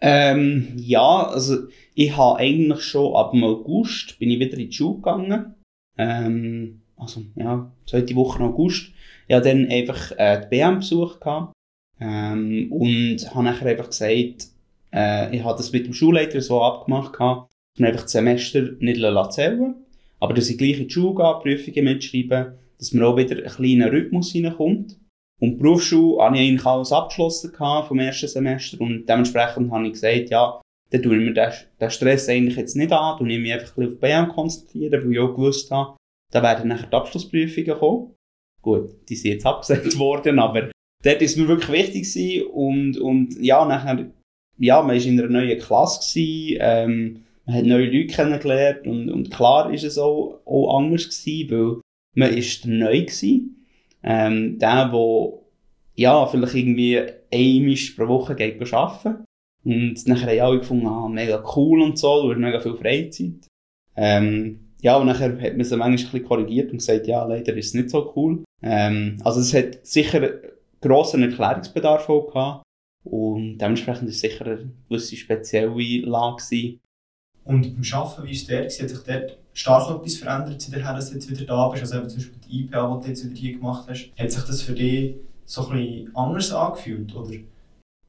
Ähm, 0.00 0.72
ja, 0.76 1.26
also 1.26 1.56
ich 1.94 2.16
habe 2.16 2.38
eigentlich 2.38 2.82
schon 2.82 3.16
ab 3.16 3.34
August 3.34 4.18
bin 4.18 4.30
ich 4.30 4.38
wieder 4.38 4.56
in 4.56 4.70
die 4.70 4.72
Schule 4.72 4.96
gegangen. 4.96 5.54
Ähm, 5.96 6.82
also 6.96 7.22
ja, 7.34 7.70
zweite 7.86 8.14
Woche 8.14 8.42
August. 8.42 8.92
Ich 9.28 9.34
habe 9.34 9.46
dann 9.46 9.68
einfach 9.68 10.12
äh, 10.16 10.40
die 10.40 10.48
BM 10.48 10.76
besucht 10.76 11.20
ähm, 12.00 12.72
und 12.72 13.34
habe 13.34 13.44
nachher 13.44 13.68
einfach 13.68 13.90
gesagt, 13.90 14.48
äh, 14.92 15.36
ich 15.36 15.44
habe 15.44 15.56
das 15.56 15.72
mit 15.72 15.86
dem 15.86 15.92
Schulleiter 15.92 16.40
so 16.40 16.62
abgemacht 16.62 17.12
gehabt, 17.12 17.52
dass 17.74 17.80
wir 17.80 17.88
einfach 17.88 18.02
das 18.02 18.12
Semester 18.12 18.62
nicht 18.80 19.00
zählen 19.32 19.74
aber 20.20 20.34
dass 20.34 20.50
ich 20.50 20.58
gleich 20.58 20.80
in 20.80 20.88
die 20.88 20.92
Schule 20.92 21.14
gehe, 21.14 21.56
Prüfungen 21.56 21.84
mitschreiben, 21.84 22.58
dass 22.78 22.92
mir 22.92 23.06
auch 23.06 23.16
wieder 23.16 23.36
ein 23.36 23.50
kleiner 23.50 23.92
Rhythmus 23.92 24.34
reinkommt. 24.34 24.96
Und 25.40 25.50
die 25.50 25.56
Berufsschule 25.56 26.22
habe 26.22 26.36
ich 26.36 26.48
eigentlich 26.48 26.66
alles 26.66 26.92
abgeschlossen 26.92 27.52
gehabt 27.52 27.88
vom 27.88 28.00
ersten 28.00 28.26
Semester 28.26 28.80
und 28.80 29.08
dementsprechend 29.08 29.70
habe 29.70 29.86
ich 29.86 29.92
gesagt, 29.92 30.30
ja, 30.30 30.60
dann 30.90 31.02
tue 31.02 31.16
ich 31.16 31.24
mir 31.24 31.34
den, 31.34 31.52
den 31.80 31.90
Stress 31.90 32.28
eigentlich 32.28 32.56
jetzt 32.56 32.74
nicht 32.74 32.90
an, 32.90 33.18
tue 33.18 33.30
ich 33.30 33.38
mich 33.38 33.52
einfach 33.52 33.76
ein 33.76 33.84
bisschen 33.84 33.94
auf 33.94 34.00
BM 34.00 34.28
konzentrieren, 34.28 35.04
weil 35.04 35.12
ich 35.12 35.18
auch 35.20 35.34
gewusst 35.34 35.70
habe, 35.70 35.96
da 36.32 36.42
werden 36.42 36.68
nachher 36.68 36.88
die 36.88 36.96
Abschlussprüfungen 36.96 37.78
kommen. 37.78 38.14
Gut, 38.68 38.90
die 39.08 39.16
sind 39.16 39.32
jetzt 39.32 39.46
abgesagt 39.46 39.98
worden, 39.98 40.38
aber 40.38 40.70
dort 41.02 41.22
ist 41.22 41.38
mir 41.38 41.48
wirklich 41.48 41.72
wichtig 41.72 42.12
gewesen 42.12 42.46
und, 42.48 42.98
und 42.98 43.40
ja, 43.40 43.64
nachher, 43.64 44.10
ja, 44.58 44.82
man 44.82 44.96
war 44.96 45.06
in 45.06 45.18
einer 45.18 45.30
neuen 45.30 45.58
Klasse 45.58 46.00
gewesen, 46.00 46.58
ähm, 46.60 47.22
man 47.46 47.56
hat 47.56 47.64
neue 47.64 47.86
Leute 47.86 48.08
kennengelernt 48.08 48.86
und, 48.86 49.10
und 49.10 49.30
klar 49.30 49.72
ist 49.72 49.84
es 49.84 49.96
auch, 49.96 50.40
auch 50.44 50.76
anders 50.76 51.08
gewesen, 51.08 51.50
weil 51.50 51.80
man 52.14 52.36
ist 52.36 52.66
neu 52.66 53.00
gewesen. 53.00 53.66
Ähm, 54.02 54.58
der, 54.58 54.90
der, 54.90 55.32
ja, 55.94 56.26
vielleicht 56.26 56.54
irgendwie 56.54 57.00
einmal 57.32 57.76
pro 57.96 58.08
Woche 58.08 58.34
geht 58.34 58.72
arbeiten. 58.74 59.24
Und 59.64 60.06
nachher 60.06 60.42
haben 60.42 60.46
alle 60.46 60.58
gefunden, 60.58 60.86
ah, 60.86 61.08
mega 61.08 61.42
cool 61.56 61.80
und 61.80 61.98
so, 61.98 62.22
du 62.22 62.32
hast 62.32 62.38
mega 62.38 62.60
viel 62.60 62.76
Freizeit. 62.76 63.48
Ähm, 63.96 64.68
ja, 64.82 64.98
und 64.98 65.06
nachher 65.06 65.40
hat 65.40 65.56
man 65.56 65.64
sie 65.64 65.76
manchmal 65.76 65.88
ein 65.88 65.96
bisschen 65.96 66.24
korrigiert 66.24 66.70
und 66.70 66.78
gesagt, 66.78 67.06
ja, 67.06 67.24
leider 67.24 67.56
ist 67.56 67.68
es 67.68 67.74
nicht 67.74 67.90
so 67.90 68.12
cool. 68.14 68.44
Ähm, 68.62 69.20
also 69.24 69.40
es 69.40 69.54
hat 69.54 69.86
sicher 69.86 70.30
grossen 70.80 71.22
Erklärungsbedarf 71.22 72.08
auch 72.08 72.32
gehabt. 72.32 72.62
Und 73.04 73.58
dementsprechend 73.58 74.08
ist 74.08 74.16
es 74.16 74.20
sicher 74.20 74.46
eine 74.46 74.72
gewisse 74.88 75.16
spezielle 75.16 75.70
Lage 76.06 76.36
gewesen. 76.36 76.80
Und 77.44 77.62
beim 77.62 78.00
Arbeiten, 78.00 78.28
wie 78.28 78.50
war 78.50 78.64
es? 78.64 78.82
Hat 78.82 78.90
sich 78.90 78.98
dort 78.98 79.38
stark 79.54 79.90
etwas 79.90 80.16
verändert, 80.16 80.60
seitdem 80.60 80.82
dass 80.82 81.08
du 81.08 81.14
jetzt 81.14 81.30
wieder 81.30 81.46
da 81.46 81.68
bist? 81.68 81.82
Also 81.82 81.98
eben 81.98 82.08
zum 82.08 82.18
Beispiel 82.18 82.38
die 82.46 82.60
IPA, 82.60 82.96
die 82.96 83.02
du 83.02 83.08
jetzt 83.08 83.24
wieder 83.24 83.34
hier 83.34 83.52
gemacht 83.54 83.88
hast. 83.88 84.10
Hat 84.18 84.30
sich 84.30 84.42
das 84.42 84.62
für 84.62 84.74
dich 84.74 85.14
so 85.46 85.68
ein 85.68 85.78
bisschen 85.78 86.16
anders 86.16 86.52
angefühlt? 86.52 87.14
Oder? 87.14 87.36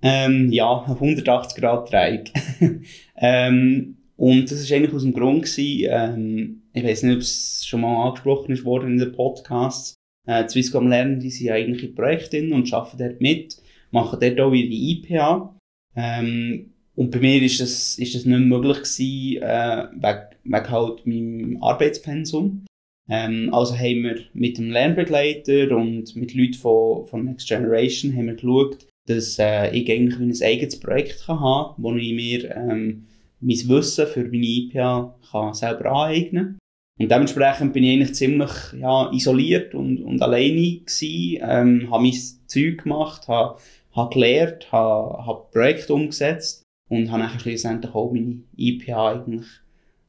Ähm, 0.02 0.52
ja, 0.52 0.84
180 0.86 1.62
Grad 1.62 1.92
Dreieck. 1.92 2.34
ähm, 3.16 3.98
und 4.18 4.52
das 4.52 4.60
ist 4.60 4.72
eigentlich 4.72 4.94
aus 4.94 5.04
dem 5.04 5.14
Grund 5.14 5.44
gewesen, 5.44 5.88
ähm, 5.90 6.62
ich 6.74 6.84
weiß 6.84 7.04
nicht, 7.04 7.16
ob 7.16 7.22
es 7.22 7.66
schon 7.66 7.82
mal 7.82 8.08
angesprochen 8.08 8.52
ist 8.52 8.66
worden 8.66 8.92
in 8.92 8.98
den 8.98 9.14
Podcasts. 9.14 9.96
Äh, 10.30 10.44
die 10.44 10.50
Swisscom 10.50 10.88
Lernen, 10.88 11.20
die 11.20 11.32
sind 11.32 11.50
eigentlich 11.50 11.84
in 11.84 11.96
Projekten 11.96 12.54
und 12.54 12.72
arbeiten 12.72 12.98
dort 13.00 13.20
mit, 13.20 13.58
machen 13.90 14.20
dort 14.22 14.40
auch 14.40 14.54
ihre 14.54 14.70
IPA. 14.72 15.56
Ähm, 15.96 16.72
und 16.96 17.10
bei 17.10 17.20
mir 17.20 17.42
ist 17.42 17.60
das, 17.60 17.98
ist 17.98 18.14
das 18.14 18.26
nicht 18.26 18.40
möglich 18.40 18.78
gewesen, 18.78 19.42
äh, 19.42 19.88
wegen, 19.94 20.28
wegen 20.44 20.70
halt 20.70 21.08
meinem 21.08 21.64
Arbeitspensum. 21.64 22.66
Ähm, 23.10 23.52
also 23.52 23.76
haben 23.76 24.04
wir 24.04 24.20
mit 24.34 24.60
dem 24.60 24.70
Lernbegleiter 24.70 25.76
und 25.76 26.16
mit 26.16 26.36
Leuten 26.36 26.54
von, 26.54 27.06
von 27.08 27.26
Next 27.26 27.48
Generation 27.48 28.16
haben 28.16 28.28
wir 28.28 28.36
geschaut, 28.36 28.86
dass 29.08 29.40
äh, 29.40 29.76
ich 29.76 29.90
eigentlich 29.90 30.20
ein 30.20 30.48
eigenes 30.48 30.80
Projekt 30.80 31.26
kann 31.26 31.40
haben 31.40 31.74
kann, 31.74 31.84
wo 31.84 31.96
ich 31.96 32.14
mir 32.14 32.56
ähm, 32.56 33.08
mein 33.40 33.70
Wissen 33.70 34.06
für 34.06 34.26
meine 34.26 34.46
IPA 34.46 35.16
kann 35.32 35.54
selber 35.56 35.92
aneignen 35.92 36.46
kann. 36.46 36.59
Und 37.00 37.10
dementsprechend 37.10 37.72
bin 37.72 37.84
ich 37.86 37.94
eigentlich 37.94 38.16
ziemlich 38.16 38.52
ja, 38.74 39.10
isoliert 39.12 39.74
und, 39.74 40.02
und 40.04 40.22
alleine 40.22 40.80
gewesen, 40.80 41.40
ähm, 41.42 41.92
habe 41.92 42.04
mein 42.04 42.14
Zeug 42.46 42.84
gemacht, 42.84 43.28
habe, 43.30 43.58
habe 43.94 44.14
gelernt, 44.14 44.70
habe, 44.72 45.26
habe 45.26 45.46
Projekte 45.52 45.94
umgesetzt 45.94 46.64
und 46.90 47.10
habe 47.10 47.24
dann 47.24 47.40
schlussendlich 47.40 47.96
auch 47.96 48.12
meine 48.12 48.42
IPA 48.58 49.12
eigentlich 49.12 49.48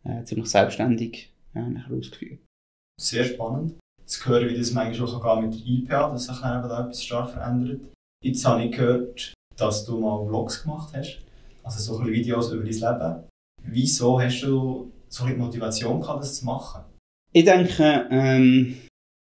äh, 0.04 0.25
ziemlich 0.25 0.50
selbstständig 0.50 1.32
ja, 1.54 1.68
ausgeführt. 1.97 2.40
Sehr 3.00 3.25
spannend. 3.25 3.78
Zu 4.04 4.28
hören, 4.28 4.49
wie 4.49 4.59
das 4.59 4.73
manchmal 4.73 5.09
auch 5.09 5.40
mit 5.40 5.54
der 5.54 5.66
IPA, 5.66 6.11
dass 6.11 6.26
sich 6.26 6.40
dann 6.40 6.68
da 6.68 6.85
etwas 6.85 7.04
stark 7.04 7.30
verändert. 7.30 7.80
Jetzt 8.25 8.44
habe 8.44 8.64
ich 8.64 8.73
gehört, 8.73 9.32
dass 9.56 9.85
du 9.85 10.00
mal 10.00 10.26
Vlogs 10.26 10.62
gemacht 10.62 10.92
hast, 10.94 11.20
also 11.62 11.94
so 11.94 12.00
ein 12.00 12.09
Videos 12.09 12.52
über 12.52 12.64
dein 12.64 12.73
Leben. 12.73 13.25
Wieso 13.62 14.20
hast 14.20 14.40
du 14.42 14.90
so 15.10 15.26
die 15.26 15.34
Motivation 15.34 16.00
gehabt, 16.00 16.22
das 16.22 16.40
zu 16.40 16.46
machen? 16.46 16.84
Ich 17.32 17.44
denke, 17.44 18.08
ähm, 18.10 18.76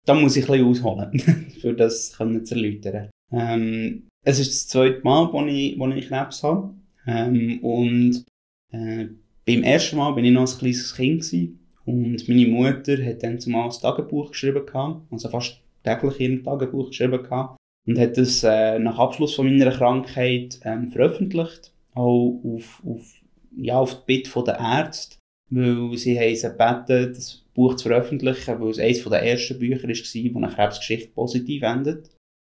da 0.06 0.14
muss 0.14 0.36
ich 0.36 0.44
ein 0.44 0.50
bisschen 0.50 0.66
ausholen, 0.66 1.18
für 1.60 1.74
das 1.74 2.16
können 2.16 2.44
zu 2.44 2.54
erläutern. 2.54 3.10
Ähm, 3.32 4.08
es 4.24 4.38
ist 4.38 4.52
das 4.52 4.68
zweite 4.68 5.02
Mal, 5.02 5.32
wo 5.32 5.44
ich, 5.44 5.78
wo 5.78 5.88
ich 5.88 6.08
Krebs 6.08 6.42
habe. 6.42 6.74
Ähm, 7.06 7.62
und 7.62 8.24
äh, 8.72 9.08
beim 9.46 9.62
ersten 9.62 9.96
Mal 9.96 10.12
bin 10.12 10.24
ich 10.24 10.32
noch 10.32 10.50
ein 10.50 10.58
kleines 10.58 10.94
Kind 10.94 11.22
gewesen, 11.22 11.60
und 11.86 12.28
meine 12.28 12.46
Mutter 12.46 13.04
hat 13.04 13.22
dann 13.22 13.40
zumal 13.40 13.64
ein 13.64 13.70
Tagebuch 13.70 14.30
geschrieben 14.30 14.64
gehabt, 14.66 15.02
also 15.10 15.28
fast 15.28 15.60
täglich 15.82 16.20
ihr 16.20 16.42
Tagebuch 16.42 16.88
geschrieben 16.88 17.22
gehabt 17.22 17.56
und 17.86 17.98
hat 17.98 18.16
das 18.16 18.44
äh, 18.44 18.78
nach 18.78 18.98
Abschluss 18.98 19.34
von 19.34 19.46
meiner 19.46 19.72
Krankheit 19.72 20.60
ähm, 20.64 20.90
veröffentlicht, 20.90 21.72
auch 21.94 22.40
auf, 22.44 22.82
auf, 22.86 23.14
ja, 23.56 23.78
auf 23.78 24.04
die 24.04 24.18
Bitte 24.22 24.44
der 24.44 24.60
Ärzte, 24.60 25.16
weil 25.50 25.96
sie 25.96 26.18
haben 26.18 26.34
sie 26.34 26.48
gebeten, 26.48 27.12
das 27.14 27.44
Buch 27.54 27.74
zu 27.74 27.88
veröffentlichen, 27.88 28.60
weil 28.60 28.70
es 28.70 28.78
eines 28.78 29.04
der 29.04 29.22
ersten 29.22 29.58
Bücher 29.58 29.82
war, 29.88 30.34
wo 30.34 30.38
eine 30.38 30.48
Krebsgeschichte 30.48 31.10
positiv 31.12 31.62
endet. 31.62 32.10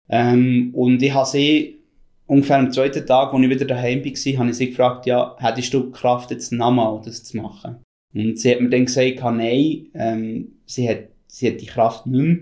Ähm, 0.10 0.72
und 0.74 1.02
ich 1.02 1.14
habe 1.14 1.28
sie 1.28 1.80
ungefähr 2.28 2.60
am 2.60 2.72
zweiten 2.72 3.06
Tag, 3.06 3.34
als 3.34 3.44
ich 3.44 3.50
wieder 3.50 3.66
daheim 3.66 4.04
war, 4.04 4.40
habe 4.40 4.50
ich 4.50 4.56
sie 4.56 4.70
gefragt, 4.70 5.06
ja, 5.06 5.36
hättest 5.40 5.74
du 5.74 5.92
Kraft, 5.92 6.32
jetzt 6.32 6.52
nochmal 6.52 7.02
das 7.04 7.24
zu 7.24 7.38
machen? 7.38 7.78
Und 8.14 8.40
sie 8.40 8.52
hat 8.52 8.62
mir 8.62 8.70
dann 8.70 8.86
gesagt, 8.86 9.22
nein, 9.22 9.88
ähm, 9.94 10.52
sie, 10.66 10.88
hat, 10.90 11.10
sie 11.28 11.48
hat 11.48 11.62
die 11.62 11.66
Kraft 11.66 12.06
nicht 12.08 12.22
mehr. 12.22 12.38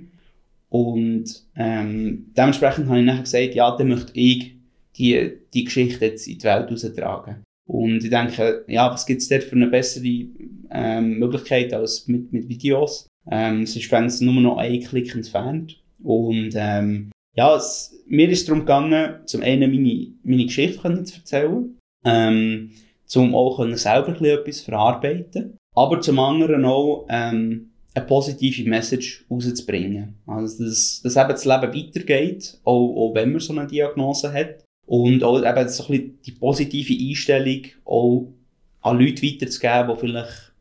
Und 0.70 1.46
ähm, 1.56 2.32
dementsprechend 2.38 2.88
habe 2.88 3.00
ich 3.00 3.06
nachher 3.06 3.24
gesagt, 3.24 3.56
ja, 3.56 3.76
dann 3.76 3.88
möchte 3.88 4.12
ich 4.14 4.56
die, 4.96 5.32
die 5.54 5.64
Geschichte 5.64 6.06
jetzt 6.06 6.28
in 6.28 6.38
die 6.38 6.44
Welt 6.44 6.72
raustragen. 6.72 7.44
Und 7.70 8.04
ich 8.04 8.10
denke, 8.10 8.66
ja, 8.68 8.92
was 8.92 9.06
gibt 9.06 9.22
es 9.22 9.30
dort 9.30 9.44
für 9.44 9.56
eine 9.56 9.68
bessere 9.68 10.26
ähm, 10.72 11.20
Möglichkeit 11.20 11.74
als 11.74 12.08
mit, 12.08 12.34
mit 12.34 12.50
Videos? 12.50 13.08
Ähm, 13.30 13.62
es 13.62 13.76
ist, 13.76 13.92
es 13.92 14.22
nur 14.22 14.34
noch 14.34 14.58
ein 14.58 14.82
Klick 14.82 15.14
entfernt. 15.14 15.82
Und 16.04 16.52
ähm, 16.56 17.12
ja, 17.36 17.56
es, 17.56 18.04
mir 18.08 18.28
ist 18.30 18.48
darum 18.48 18.62
gegangen, 18.62 19.20
zum 19.26 19.44
einen 19.44 19.72
meine, 19.72 20.14
meine 20.24 20.46
Geschichte 20.46 21.04
zu 21.04 21.18
erzählen, 21.18 21.78
ähm, 22.06 22.72
zum 23.06 23.36
auch 23.36 23.64
selber 23.76 24.20
etwas 24.22 24.62
verarbeiten 24.62 25.60
aber 25.80 26.02
zum 26.02 26.20
anderen 26.20 26.66
auch 26.66 27.06
ähm, 27.10 27.72
eine 27.94 28.06
positive 28.06 28.70
Message 28.70 29.26
rauszubringen. 29.30 30.16
Also, 30.28 30.64
dass, 30.66 31.02
dass 31.02 31.16
eben 31.16 31.30
das 31.30 31.46
Leben 31.46 31.74
weitergeht, 31.74 32.60
auch, 32.64 32.96
auch 32.96 33.16
wenn 33.16 33.32
man 33.32 33.40
so 33.40 33.54
eine 33.54 33.68
Diagnose 33.68 34.32
hat. 34.34 34.66
Und 34.90 35.24
auch 35.24 35.38
eben 35.38 35.70
so 35.70 35.84
ein 35.84 35.90
bisschen 35.90 36.20
die 36.26 36.32
positive 36.32 37.10
Einstellung 37.10 37.62
auch 37.86 38.34
an 38.82 39.00
Leute 39.00 39.22
weiterzugeben, 39.22 39.90
die 39.94 40.00
vielleicht, 40.00 40.54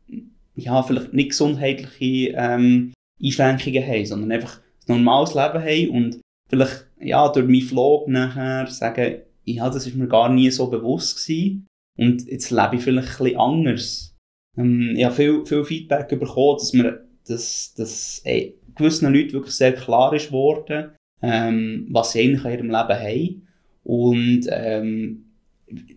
ja, 0.55 0.83
vielleicht 0.83 1.13
nicht 1.13 1.29
gesundheitliche 1.29 2.33
ähm, 2.35 2.93
Einschränkungen 3.23 3.87
haben, 3.87 4.05
sondern 4.05 4.31
einfach 4.31 4.59
ein 4.87 4.95
normales 4.95 5.33
Leben 5.33 5.63
haben 5.63 5.89
und 5.89 6.21
vielleicht 6.47 6.85
ja, 6.99 7.27
durch 7.29 7.47
meinen 7.47 7.61
Vlog 7.61 8.07
nachher 8.07 8.67
sagen, 8.67 9.21
ja, 9.45 9.69
das 9.69 9.87
ist 9.87 9.95
mir 9.95 10.07
gar 10.07 10.29
nie 10.29 10.51
so 10.51 10.67
bewusst 10.67 11.17
gewesen 11.17 11.65
und 11.97 12.27
jetzt 12.27 12.51
lebe 12.51 12.75
ich 12.75 12.83
vielleicht 12.83 13.19
ein 13.21 13.35
anders. 13.35 14.15
Ähm, 14.57 14.93
ich 14.95 15.05
habe 15.05 15.15
viel, 15.15 15.45
viel 15.45 15.65
Feedback 15.65 16.07
bekommen, 16.09 16.57
dass 16.59 16.73
mir 16.73 17.09
dass, 17.29 17.73
dass 17.75 18.21
ey, 18.25 18.59
gewissen 18.75 19.13
Leuten 19.13 19.33
wirklich 19.33 19.55
sehr 19.55 19.73
klar 19.73 20.13
ist 20.13 20.27
geworden, 20.27 20.91
ähm, 21.21 21.87
was 21.89 22.11
sie 22.11 22.21
eigentlich 22.21 22.45
in 22.45 22.51
ihrem 22.51 22.67
Leben 22.67 22.99
haben. 22.99 23.47
Und 23.89 24.41
ähm, 24.51 25.25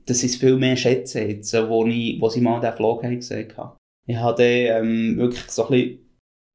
das 0.07 0.25
ist 0.25 0.41
viel 0.41 0.57
mehr 0.57 0.77
schätzen 0.77 1.29
jetzt, 1.29 1.53
wo, 1.53 1.85
ich, 1.85 2.19
wo 2.23 2.31
sie 2.31 2.41
mal 2.41 2.59
den 2.59 2.73
Vlog 2.73 3.03
gesehen 3.03 3.53
haben. 3.55 3.77
Ich 4.09 4.17
habe 4.17 4.43
ähm, 4.43 5.19
wirklich 5.19 5.51
so 5.51 5.69
ein 5.69 5.99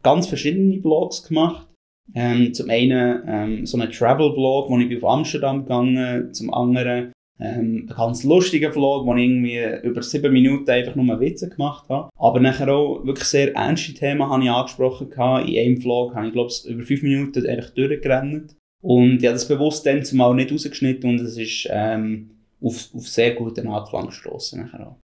ganz 0.04 0.26
verschiedene 0.26 0.82
Vlogs 0.82 1.28
gemacht. 1.28 1.68
Ähm, 2.16 2.56
zum 2.56 2.72
einen 2.72 3.22
ähm, 3.28 3.66
so 3.68 3.78
einen 3.78 3.92
Travel-Vlog, 3.92 4.70
wo 4.70 4.80
ich 4.80 4.98
auf 4.98 5.08
Amsterdam 5.08 5.60
gegangen 5.60 6.34
zum 6.34 6.52
anderen 6.52 7.12
ähm, 7.40 7.86
ein 7.88 7.96
ganz 7.96 8.24
lustiger 8.24 8.72
Vlog, 8.72 9.06
wo 9.06 9.14
ich 9.14 9.24
irgendwie 9.24 9.88
über 9.88 10.02
sieben 10.02 10.34
Minuten 10.34 10.72
einfach 10.72 10.96
nur 10.96 11.20
Witze 11.20 11.50
gemacht 11.50 11.88
habe. 11.88 12.10
Aber 12.18 12.40
nachher 12.40 12.74
auch 12.74 13.06
wirklich 13.06 13.28
sehr 13.28 13.54
ernste 13.54 13.94
Themen 13.94 14.28
habe 14.28 14.44
ich 14.44 14.50
angesprochen. 14.50 15.12
Gehabt. 15.12 15.48
In 15.48 15.60
einem 15.60 15.82
Vlog 15.82 16.16
habe 16.16 16.28
ich, 16.28 16.34
glaube 16.34 16.50
ich, 16.50 16.66
über 16.66 16.84
fünf 16.84 17.04
Minuten 17.04 17.46
eigentlich 17.46 17.74
durchgerannt. 17.76 18.56
Und 18.84 19.18
ich 19.18 19.26
habe 19.26 19.34
das 19.34 19.48
bewusst 19.48 19.86
dann 19.86 20.04
zumal 20.04 20.36
nicht 20.36 20.52
rausgeschnitten 20.52 21.10
und 21.10 21.20
es 21.20 21.38
ist 21.38 21.68
ähm, 21.70 22.32
auf, 22.62 22.94
auf 22.94 23.08
sehr 23.08 23.34
guten 23.34 23.68
Anklang 23.68 24.08
gestossen 24.08 24.62
nachher 24.62 24.88
auch. 24.88 25.00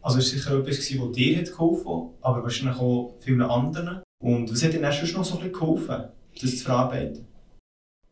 Also 0.00 0.18
es 0.18 0.32
war 0.32 0.38
sicher 0.38 0.60
etwas, 0.60 1.00
was 1.00 1.12
dir 1.16 1.38
hat 1.38 1.50
geholfen 1.50 2.14
aber 2.20 2.42
wahrscheinlich 2.42 2.78
auch 2.78 3.16
vielen 3.18 3.42
anderen. 3.42 4.02
Und 4.22 4.50
was 4.50 4.64
hat 4.64 4.72
dir 4.72 4.80
erst 4.80 5.02
noch 5.14 5.24
so 5.24 5.34
ein 5.34 5.40
bisschen 5.40 5.52
geholfen, 5.52 6.04
das 6.40 6.58
zu 6.58 6.64
verarbeiten? 6.64 7.26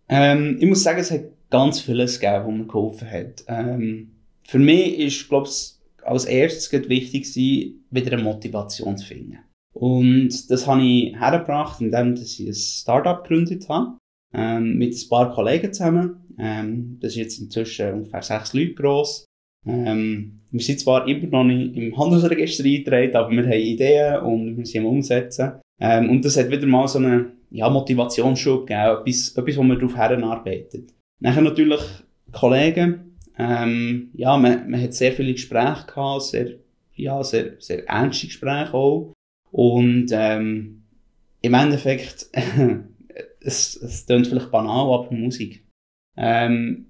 Ähm, 0.08 0.58
ich 0.60 0.66
muss 0.66 0.82
sagen, 0.82 0.98
es 0.98 1.10
hat 1.10 1.22
ganz 1.50 1.80
vieles 1.80 2.18
gegeben, 2.18 2.46
was 2.46 2.52
mir 2.52 2.66
geholfen 2.66 3.10
hat. 3.10 3.44
Ähm, 3.46 4.10
für 4.42 4.58
mich 4.58 4.98
ist, 4.98 5.28
glaube 5.28 5.48
ich, 5.48 5.74
als 6.02 6.24
erstes 6.24 6.70
wichtig 6.72 7.34
wieder 7.36 8.12
eine 8.12 8.22
Motivation 8.22 8.98
zu 8.98 9.06
finden. 9.06 9.38
Und 9.72 10.50
das 10.50 10.66
habe 10.66 10.82
ich 10.82 11.18
hergebracht, 11.18 11.80
indem 11.80 12.14
ich 12.14 12.40
ein 12.40 12.54
Startup 12.54 13.22
gegründet 13.22 13.68
habe, 13.68 13.98
ähm, 14.34 14.76
mit 14.76 14.94
ein 14.94 15.08
paar 15.08 15.32
Kollegen 15.32 15.72
zusammen. 15.72 16.16
Ähm, 16.38 16.98
das 17.00 17.12
ist 17.12 17.16
jetzt 17.16 17.38
inzwischen 17.40 17.92
ungefähr 17.92 18.22
sechs 18.22 18.52
Leute 18.52 18.74
gross. 18.74 19.24
Ähm, 19.66 20.40
wir 20.50 20.60
sind 20.60 20.80
zwar 20.80 21.06
immer 21.08 21.26
noch 21.28 21.44
nicht 21.44 21.76
im 21.76 21.96
Handelsregister 21.96 22.64
eingetragen, 22.64 23.16
aber 23.16 23.30
wir 23.30 23.44
haben 23.44 23.52
Ideen 23.52 24.20
und 24.20 24.56
wir 24.56 24.66
sind 24.66 24.80
am 24.80 24.86
Umsetzen. 24.86 25.52
Ähm, 25.80 26.10
und 26.10 26.24
das 26.24 26.36
hat 26.36 26.50
wieder 26.50 26.66
mal 26.66 26.86
so 26.86 26.98
einen 26.98 27.32
ja, 27.50 27.68
Motivationsschub 27.70 28.66
gegeben, 28.66 28.98
etwas, 29.00 29.36
etwas, 29.36 29.56
wo 29.56 29.62
man 29.62 29.78
darauf 29.78 29.96
herarbeitet. 29.96 30.92
Nachher 31.20 31.42
natürlich 31.42 31.80
Kollegen. 32.32 33.16
Ähm, 33.38 34.10
ja, 34.14 34.36
man, 34.36 34.70
man 34.70 34.80
hat 34.80 34.94
sehr 34.94 35.12
viele 35.12 35.32
Gespräche 35.32 35.86
gehabt, 35.86 36.22
sehr, 36.22 36.54
ja, 36.94 37.22
sehr, 37.24 37.54
sehr 37.58 37.88
ernste 37.88 38.26
Gespräche 38.26 38.74
auch. 38.74 39.12
Und 39.50 40.06
ähm, 40.12 40.82
im 41.42 41.54
Endeffekt, 41.54 42.26
es, 43.44 43.76
es 43.76 44.06
klingt 44.06 44.26
vielleicht 44.26 44.50
banal, 44.50 44.92
aber 44.92 45.12
Musik. 45.12 45.64
Ähm, 46.16 46.86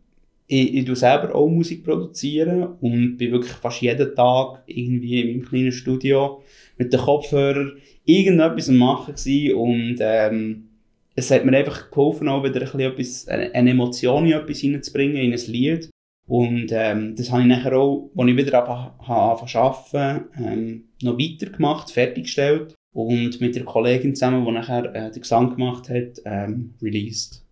ich, 0.46 0.75
ich 0.75 0.84
tue 0.84 0.96
selber 0.96 1.34
auch 1.34 1.49
Musik 1.49 1.84
produzieren 1.84 2.64
und 2.80 3.16
bin 3.16 3.32
wirklich 3.32 3.52
fast 3.52 3.80
jeden 3.80 4.14
Tag 4.14 4.62
irgendwie 4.66 5.20
in 5.20 5.28
meinem 5.28 5.49
kleinen 5.49 5.73
Studio 5.73 6.42
mit 6.76 6.92
den 6.92 7.00
Kopfhörern 7.00 7.78
irgendetwas 8.04 8.68
am 8.68 8.76
machen 8.76 9.14
gewesen 9.14 9.54
und 9.54 9.96
ähm, 10.00 10.68
es 11.16 11.30
hat 11.30 11.44
mir 11.44 11.56
einfach 11.56 11.90
geholfen, 11.90 12.28
auch 12.28 12.42
wieder 12.42 12.61
ein 12.61 12.66
bisschen 12.66 12.80
etwas, 12.80 13.28
eine 13.28 13.70
Emotion 13.70 14.26
in 14.26 14.32
etwas 14.32 14.58
hineinzubringen, 14.58 15.16
in 15.16 15.32
ein 15.32 15.46
Lied. 15.46 15.88
Und 16.26 16.73
ähm, 16.73 17.14
das 17.14 17.30
habe 17.30 17.42
ich 17.42 17.49
nachher 17.49 17.76
auch, 17.76 18.11
als 18.16 18.30
ich 18.30 18.37
wieder 18.37 18.68
angefangen 18.68 19.49
zu 19.49 19.58
arbeiten, 19.58 20.25
ähm, 20.42 20.84
noch 21.02 21.18
weitergemacht, 21.18 21.90
fertiggestellt 21.90 22.75
und 22.94 23.40
mit 23.40 23.56
der 23.56 23.64
Kollegin 23.64 24.14
zusammen, 24.14 24.46
die 24.46 24.52
nachher 24.52 24.94
äh, 24.94 25.10
den 25.10 25.20
Gesang 25.20 25.50
gemacht 25.50 25.90
hat, 25.90 26.22
ähm, 26.24 26.74
released. 26.80 27.42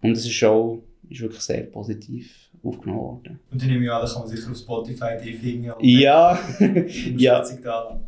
Und 0.00 0.16
das 0.16 0.24
ist 0.24 0.44
auch 0.44 0.82
ist 1.10 1.20
wirklich 1.20 1.42
sehr 1.42 1.62
positiv 1.64 2.48
aufgenommen 2.64 3.00
worden. 3.00 3.40
Und 3.50 3.60
dann 3.60 3.68
nehme 3.68 3.84
ich 3.84 3.90
an, 3.90 4.00
da 4.00 4.10
kann 4.10 4.22
man 4.22 4.30
sicher 4.30 4.50
auf 4.50 4.56
Spotify 4.56 5.16
die. 5.22 6.00
Ja, 6.00 6.38
ja, 7.16 7.44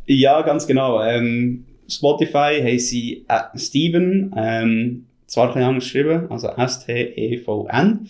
ja, 0.07 0.43
ganz 0.43 0.67
genau. 0.67 1.03
Ähm, 1.03 1.65
Spotify 1.89 2.61
haben 2.63 2.79
sie 2.79 3.25
äh, 3.29 3.59
Steven, 3.59 4.33
ähm, 4.37 5.07
zwar 5.27 5.49
ein 5.49 5.55
bisschen 5.55 5.63
anders 5.69 5.85
geschrieben, 5.85 6.31
also 6.31 6.49
S-T-E-V-N. 6.49 8.09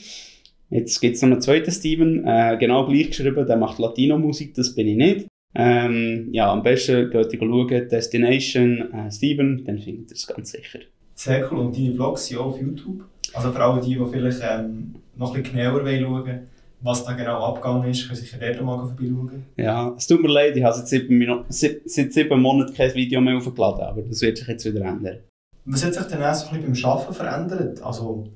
Jetzt 0.71 1.01
gibt 1.01 1.17
es 1.17 1.23
noch 1.23 1.31
einen 1.31 1.41
zweiten 1.41 1.71
Steven, 1.71 2.25
äh, 2.27 2.57
genau 2.59 2.87
gleich 2.87 3.09
geschrieben, 3.09 3.47
der 3.47 3.57
macht 3.57 3.79
Latino-Musik, 3.79 4.55
das 4.55 4.75
bin 4.75 4.89
ich 4.89 4.97
nicht. 4.97 5.27
Ähm, 5.55 6.29
ja, 6.33 6.51
am 6.53 6.63
besten 6.63 7.11
geht 7.11 7.33
ihr 7.33 7.39
schauen, 7.39 7.89
Destination 7.89 8.93
äh, 8.93 9.11
Steven, 9.11 9.65
dann 9.65 9.79
findet 9.79 10.11
ihr 10.11 10.17
es 10.17 10.27
ganz 10.27 10.51
sicher. 10.51 10.81
Sehr 11.15 11.51
cool. 11.51 11.61
Und 11.61 11.77
deine 11.77 11.95
Vlogs 11.95 12.27
sind 12.27 12.39
auch 12.39 12.47
auf 12.47 12.61
YouTube. 12.61 13.05
Also 13.33 13.53
für 13.53 13.61
alle 13.61 13.81
die, 13.81 13.95
die 13.95 14.07
vielleicht 14.11 14.41
ähm, 14.43 14.95
noch 15.17 15.35
ein 15.35 15.43
bisschen 15.43 15.59
genauer 15.59 15.81
schauen 15.81 16.11
wollen, 16.11 16.41
was 16.81 17.05
da 17.05 17.13
genau 17.13 17.43
abgegangen 17.43 17.91
ist, 17.91 18.07
können 18.07 18.17
sich 18.17 18.37
dort 18.39 18.63
mal 18.63 18.79
vorbeischauen. 18.79 19.45
Ja, 19.57 19.95
es 19.97 20.07
tut 20.07 20.23
mir 20.23 20.29
leid, 20.29 20.57
ich 20.57 20.63
habe 20.63 20.77
seit 20.77 20.89
sieben, 20.89 21.45
seit, 21.49 22.13
sieben 22.13 22.41
Monaten 22.41 22.75
kein 22.75 22.95
Video 22.95 23.21
mehr 23.21 23.37
aufgeladen, 23.37 23.83
aber 23.83 24.03
das 24.03 24.21
wird 24.21 24.39
sich 24.39 24.49
jetzt 24.49 24.65
wieder 24.65 24.85
ändern. 24.85 25.21
Was 25.65 25.85
hat 25.85 25.95
sich 25.95 26.05
denn 26.05 26.23
auch 26.23 26.35
so 26.35 26.49
ein 26.49 26.61
bisschen 26.61 26.75
beim 26.75 26.91
Arbeiten 26.91 27.15
verändert? 27.15 27.83
Also, 27.83 28.29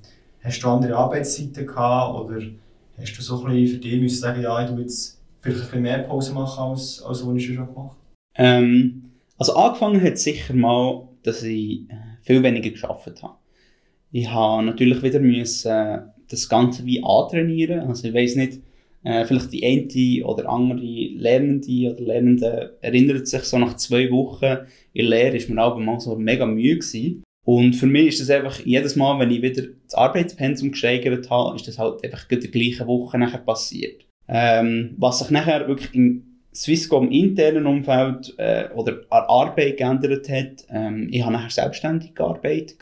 hast 0.42 0.60
du 0.60 0.68
andere 0.68 0.96
Arbeitszeiten 0.96 1.66
gehabt 1.66 2.18
oder 2.18 2.40
hast 2.96 3.18
du 3.18 3.22
so 3.22 3.44
ein 3.44 3.52
bisschen 3.52 3.74
für 3.74 3.82
dich 3.82 4.00
müssen 4.00 4.20
sagen, 4.20 4.40
ja, 4.40 4.64
ich 4.64 4.78
jetzt 4.78 5.17
vielleicht 5.40 5.60
ein 5.60 5.66
bisschen 5.66 5.82
mehr 5.82 5.98
Pause 6.00 6.32
machen, 6.32 6.70
als, 6.70 7.02
als 7.02 7.26
was 7.26 7.36
ich 7.36 7.46
schon 7.46 7.56
gemacht 7.56 7.96
ähm, 8.34 9.02
Also 9.36 9.54
angefangen 9.54 10.02
hat 10.02 10.18
sicher 10.18 10.54
mal, 10.54 11.08
dass 11.22 11.42
ich 11.42 11.88
äh, 11.88 11.94
viel 12.22 12.42
weniger 12.42 12.70
geschafft 12.70 13.22
habe. 13.22 13.34
Ich 14.10 14.30
habe 14.30 14.64
natürlich 14.64 15.02
wieder 15.02 15.20
müssen, 15.20 15.70
äh, 15.70 15.98
das 16.30 16.48
Ganze 16.48 16.84
wie 16.84 17.02
antrainieren. 17.02 17.80
Also 17.80 18.08
ich 18.08 18.14
weiß 18.14 18.36
nicht, 18.36 18.60
äh, 19.04 19.24
vielleicht 19.24 19.52
die 19.52 19.64
eine 19.64 20.26
oder 20.26 20.48
andere 20.48 20.80
Lernende 20.80 21.92
oder 21.92 22.02
Lernende 22.02 22.78
erinnert 22.80 23.26
sich 23.26 23.42
so 23.42 23.58
nach 23.58 23.76
zwei 23.76 24.10
Wochen 24.10 24.66
in 24.92 25.06
Lehre 25.06 25.36
ist 25.36 25.48
mir 25.48 25.62
aber 25.62 25.78
mal 25.78 26.00
so 26.00 26.16
mega 26.16 26.44
Mühe 26.44 26.78
gewesen. 26.78 27.22
Und 27.44 27.74
für 27.74 27.86
mich 27.86 28.08
ist 28.08 28.20
das 28.20 28.30
einfach 28.30 28.60
jedes 28.60 28.96
Mal, 28.96 29.18
wenn 29.18 29.30
ich 29.30 29.40
wieder 29.40 29.62
das 29.84 29.94
Arbeitspensum 29.94 30.72
gesteigert 30.72 31.30
habe, 31.30 31.56
ist 31.56 31.66
das 31.66 31.78
halt 31.78 32.04
einfach 32.04 32.28
in 32.30 32.40
der 32.40 32.50
gleichen 32.50 32.86
Woche 32.86 33.16
nachher 33.16 33.38
passiert. 33.38 34.04
Ähm, 34.28 34.94
was 34.98 35.20
sich 35.20 35.30
nachher 35.30 35.66
wirklich 35.68 35.94
im 35.94 36.24
Swisscom 36.54 37.10
internen 37.10 37.66
Umfeld 37.66 38.34
äh, 38.38 38.68
oder 38.74 39.00
an 39.10 39.24
Arbeit 39.28 39.76
geändert 39.76 40.28
hat, 40.28 40.66
ähm, 40.70 41.08
ich 41.10 41.22
habe 41.22 41.32
nachher 41.32 41.50
selbstständig 41.50 42.14
gearbeitet 42.14 42.78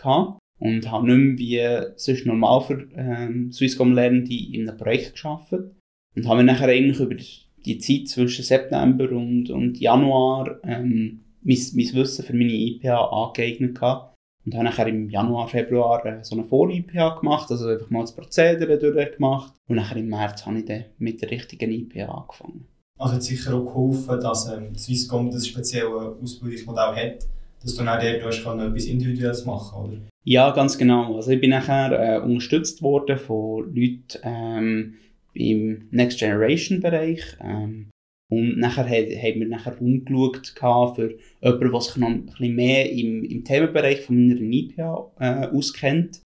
und 0.59 0.91
habe 0.91 1.07
nicht 1.15 1.41
mehr 1.41 1.87
wie 1.87 1.93
sonst 1.97 2.27
normal 2.27 2.63
für 2.63 2.89
ähm, 2.97 3.53
Swisscom 3.53 3.93
Lernende 3.95 4.35
in 4.35 4.69
einem 4.69 4.79
Projekt 4.79 5.13
geschafft 5.13 5.53
und 5.53 6.27
habe 6.27 6.39
mir 6.39 6.45
nachher 6.45 6.69
eigentlich 6.69 7.01
über 7.01 7.15
die 7.15 7.79
Zeit 7.79 8.09
zwischen 8.09 8.45
September 8.45 9.11
und, 9.13 9.51
und 9.51 9.79
Januar 9.79 10.59
ähm, 10.65 11.25
mein, 11.43 11.59
mein 11.75 11.95
Wissen 11.95 12.25
für 12.25 12.35
meine 12.35 12.53
IPA 12.53 12.97
angeeignet 12.97 13.75
gehabt 13.75 14.16
und 14.47 14.55
habe 14.55 14.65
nachher 14.65 14.87
im 14.87 15.11
Januar, 15.11 15.49
Februar 15.49 16.07
äh, 16.07 16.23
so 16.23 16.37
eine 16.37 16.45
Vor-IPA 16.45 17.19
gemacht, 17.19 17.51
also 17.51 17.69
einfach 17.69 17.91
mal 17.91 18.03
das 18.03 18.15
Prozedere 18.15 18.79
durchgemacht 18.79 19.53
und 19.69 19.77
nachher 19.77 19.97
im 19.97 20.09
März 20.09 20.47
habe 20.47 20.59
ich 20.59 20.65
dann 20.65 20.85
mit 20.99 21.21
der 21.21 21.31
richtigen 21.31 21.73
IPA 21.73 22.07
angefangen. 22.07 22.67
Also 22.99 23.15
hat 23.17 23.23
sicher 23.23 23.55
auch 23.55 23.67
geholfen, 23.67 24.21
dass 24.21 24.49
ähm, 24.49 24.75
Swisscom 24.75 25.31
das 25.31 25.47
spezielle 25.47 26.17
Ausbildungsmodell 26.23 26.95
hat, 26.95 27.27
dass 27.61 27.75
du 27.75 27.85
dann 27.85 28.01
dort 28.01 28.25
hast 28.25 28.45
können, 28.45 28.71
etwas 28.71 28.87
Individuelles 28.87 29.45
machen 29.45 29.85
oder? 29.85 29.99
Ja, 30.25 30.51
ganz 30.51 30.79
genau. 30.79 31.17
Also 31.17 31.31
ich 31.33 31.41
bin 31.41 31.51
nachher 31.51 31.93
äh, 31.93 32.21
unterstützt 32.21 32.83
worden 32.83 33.19
von 33.19 33.75
Leuten 33.75 34.19
ähm, 34.23 34.95
im 35.35 35.89
Next 35.91 36.19
Generation 36.19 36.81
Bereich. 36.81 37.37
Ähm, 37.41 37.91
und 38.29 38.59
nachher 38.59 38.87
haben 38.87 39.41
wir 39.41 39.49
nachher 39.49 39.81
umgeschaut 39.81 40.53
für 40.97 41.17
jemanden, 41.41 41.73
der 41.73 41.81
sich 41.81 41.97
noch 41.97 42.09
ein 42.09 42.27
bisschen 42.27 42.55
mehr 42.55 42.91
im, 42.91 43.25
im 43.25 43.45
Themenbereich 43.45 44.01
von 44.01 44.17
meiner 44.17 44.41
IPA 44.41 45.13
äh, 45.21 45.47
auskennt. 45.47 46.23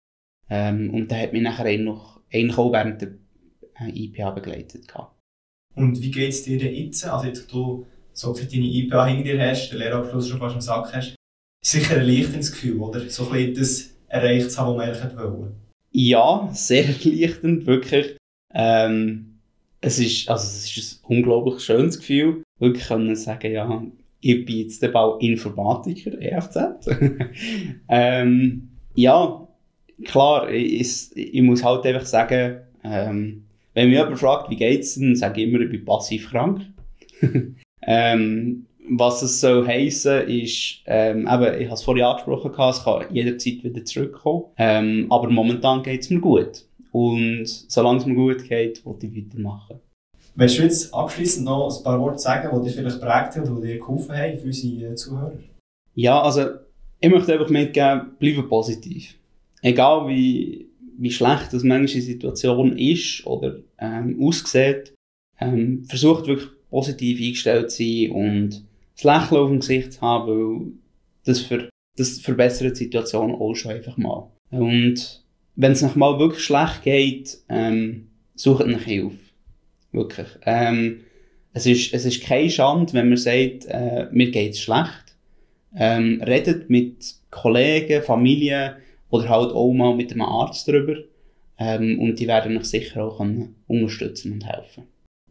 Ähm, 0.48 0.94
und 0.94 1.10
der 1.10 1.22
hat 1.22 1.32
mich 1.32 1.42
nachher 1.42 1.76
noch, 1.78 2.20
eigentlich 2.32 2.56
auch 2.56 2.72
während 2.72 3.02
der 3.02 3.14
äh, 3.80 3.90
IPA 3.90 4.30
begleitet. 4.30 4.86
Gehabt. 4.86 5.18
Und 5.74 6.00
wie 6.00 6.10
geht 6.10 6.30
es 6.30 6.44
dir 6.44 6.58
denn 6.58 6.74
jetzt? 6.74 7.04
Also 7.04 7.26
jetzt 7.26 7.52
du 7.52 7.86
so 8.12 8.32
für 8.32 8.46
deine 8.46 8.64
IPA 8.64 9.06
hinter 9.06 9.32
dir 9.32 9.50
hast, 9.50 9.70
den 9.70 9.78
Lehrabschluss 9.78 10.28
schon 10.28 10.38
fast 10.38 10.54
im 10.54 10.60
Sack 10.60 10.92
hast, 10.94 11.16
sicher 11.64 11.94
ein 11.94 12.00
erleichterndes 12.00 12.52
Gefühl, 12.52 12.78
oder? 12.80 13.08
So 13.10 13.26
ein 13.26 13.32
bisschen 13.32 13.54
das 13.54 13.90
erreicht 14.08 14.52
zu 14.52 14.58
haben, 14.60 14.76
was 14.76 14.86
man 14.86 14.88
eigentlich 14.88 15.18
wollte. 15.18 15.54
Ja, 15.90 16.48
sehr 16.52 16.84
erleichternd, 17.04 17.66
wirklich. 17.66 18.16
Ähm, 18.54 19.27
es 19.80 19.98
ist, 19.98 20.28
also 20.28 20.44
es 20.44 20.76
ist 20.76 21.04
ein 21.04 21.18
unglaublich 21.18 21.60
schönes 21.60 21.98
Gefühl, 21.98 22.42
wirklich 22.58 22.86
können 22.86 23.14
sagen, 23.16 23.52
ja, 23.52 23.82
ich 24.20 24.44
bin 24.44 24.58
jetzt 24.58 24.82
der 24.82 24.88
Bauinformatiker, 24.88 26.20
EFZ. 26.20 26.56
ähm, 27.88 28.68
ja, 28.94 29.48
klar, 30.04 30.50
ich, 30.50 31.10
ich, 31.14 31.42
muss 31.42 31.62
halt 31.62 31.86
einfach 31.86 32.06
sagen, 32.06 32.58
ähm, 32.82 33.44
wenn 33.74 33.88
mich 33.88 33.98
jemand 33.98 34.18
fragt, 34.18 34.50
wie 34.50 34.56
geht's, 34.56 34.96
dann 34.96 35.14
sage 35.14 35.42
ich 35.42 35.48
immer, 35.48 35.60
ich 35.60 35.70
bin 35.70 35.84
passiv 35.84 36.30
krank. 36.30 36.62
ähm, 37.82 38.66
was 38.90 39.22
es 39.22 39.40
so 39.40 39.66
heissen 39.66 40.26
ist, 40.28 40.82
ähm, 40.86 41.28
eben, 41.30 41.60
ich 41.60 41.66
habe 41.66 41.74
es 41.74 41.82
vorhin 41.82 42.04
angesprochen, 42.04 42.52
es 42.70 42.82
kann 42.82 43.14
jederzeit 43.14 43.62
wieder 43.62 43.84
zurückkommen. 43.84 44.44
Ähm, 44.56 45.06
aber 45.10 45.30
momentan 45.30 45.82
geht 45.82 46.00
es 46.00 46.10
mir 46.10 46.20
gut. 46.20 46.64
Und 46.92 47.46
solange 47.46 47.98
es 47.98 48.06
mir 48.06 48.14
gut 48.14 48.48
geht, 48.48 48.84
will 48.84 48.96
ich 49.02 49.26
weitermachen. 49.26 49.80
Willst 50.34 50.58
du 50.58 50.62
jetzt 50.62 50.94
abschließend 50.94 51.46
noch 51.46 51.76
ein 51.76 51.82
paar 51.82 52.00
Worte 52.00 52.18
sagen, 52.18 52.48
die 52.56 52.68
dich 52.68 52.76
vielleicht 52.76 53.00
prägt 53.00 53.36
haben 53.36 53.50
oder 53.50 53.60
die 53.60 53.72
dir 53.72 53.78
geholfen 53.78 54.16
haben 54.16 54.38
für 54.38 54.46
unsere 54.46 54.94
Zuhörer? 54.94 55.32
Ja, 55.94 56.22
also 56.22 56.46
ich 57.00 57.10
möchte 57.10 57.32
einfach 57.32 57.50
mitgeben, 57.50 58.12
bleibe 58.18 58.44
positiv. 58.44 59.16
Egal 59.62 60.08
wie, 60.08 60.68
wie 60.96 61.10
schlecht 61.10 61.52
das 61.52 61.64
manchmal 61.64 61.86
die 61.86 62.00
Situation 62.00 62.76
ist 62.78 63.26
oder 63.26 63.56
ähm, 63.78 64.16
aussieht, 64.22 64.94
ähm, 65.40 65.84
versucht 65.84 66.26
wirklich 66.26 66.48
positiv 66.70 67.20
eingestellt 67.20 67.70
zu 67.70 67.82
sein 67.82 68.10
und 68.12 68.64
das 68.94 69.04
Lächeln 69.04 69.40
auf 69.40 69.48
dem 69.48 69.60
Gesicht 69.60 69.92
zu 69.94 70.00
haben, 70.00 70.28
weil 70.28 70.72
das, 71.24 71.40
für, 71.40 71.68
das 71.96 72.20
verbessert 72.20 72.78
die 72.78 72.84
Situation 72.84 73.32
auch 73.32 73.54
schon 73.54 73.72
einfach 73.72 73.96
mal. 73.96 74.30
Und 74.50 75.24
wenn 75.58 75.72
es 75.72 75.96
mal 75.96 76.20
wirklich 76.20 76.44
schlecht 76.44 76.82
geht, 76.84 77.38
ähm, 77.48 78.06
sucht 78.36 78.66
nach 78.66 78.82
Hilfe. 78.82 79.18
Wirklich. 79.90 80.28
Ähm, 80.46 81.00
es, 81.52 81.66
ist, 81.66 81.92
es 81.92 82.04
ist 82.04 82.22
keine 82.22 82.48
Schande, 82.48 82.92
wenn 82.92 83.08
man 83.08 83.18
sagt, 83.18 83.66
äh, 83.66 84.06
mir 84.12 84.30
geht 84.30 84.52
es 84.52 84.60
schlecht. 84.60 85.16
Ähm, 85.76 86.22
redet 86.24 86.70
mit 86.70 87.12
Kollegen, 87.30 88.02
Familie 88.04 88.76
oder 89.10 89.28
halt 89.28 89.50
auch 89.50 89.72
mal 89.72 89.96
mit 89.96 90.12
einem 90.12 90.22
Arzt 90.22 90.68
darüber. 90.68 90.94
Ähm, 91.58 91.98
und 91.98 92.20
die 92.20 92.28
werden 92.28 92.56
euch 92.56 92.66
sicher 92.66 93.04
auch 93.04 93.18
unterstützen 93.66 94.34
und 94.34 94.46
helfen. 94.46 94.84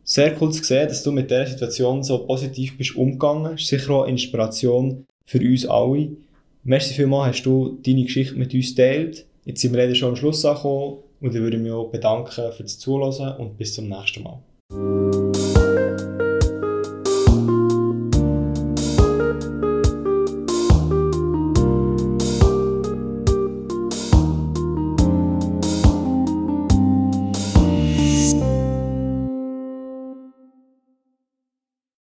Sehr 0.04 0.36
cool 0.42 0.52
zu 0.52 0.62
sehen, 0.62 0.90
dass 0.90 1.04
du 1.04 1.14
mit 1.14 1.32
dieser 1.32 1.48
Situation 1.48 2.04
so 2.04 2.26
positiv 2.26 2.78
bist 2.78 2.98
umgegangen. 2.98 3.54
Das 3.54 3.62
ist 3.62 3.68
sicher 3.68 3.92
auch 3.92 4.06
Inspiration 4.06 5.06
für 5.26 5.40
uns 5.40 5.66
alle. 5.66 6.18
Merci 6.66 6.94
vielmals, 6.96 7.38
hast 7.38 7.46
du 7.46 7.80
deine 7.82 8.04
Geschichte 8.04 8.36
mit 8.36 8.54
uns 8.54 8.76
geteilt. 8.76 9.26
Jetzt 9.48 9.62
sind 9.62 9.72
wir 9.72 9.82
leider 9.82 9.96
schon 9.96 10.10
am 10.10 10.16
Schluss 10.18 10.44
angekommen 10.44 10.98
und 11.22 11.34
ich 11.34 11.40
würde 11.40 11.58
mich 11.58 11.72
auch 11.72 11.90
bedanken 11.90 12.52
für 12.52 12.64
das 12.64 12.80
Zuhören 12.80 13.38
und 13.38 13.58
bis 13.58 13.76
zum 13.76 13.88
nächsten 13.88 14.22
Mal. 14.22 14.40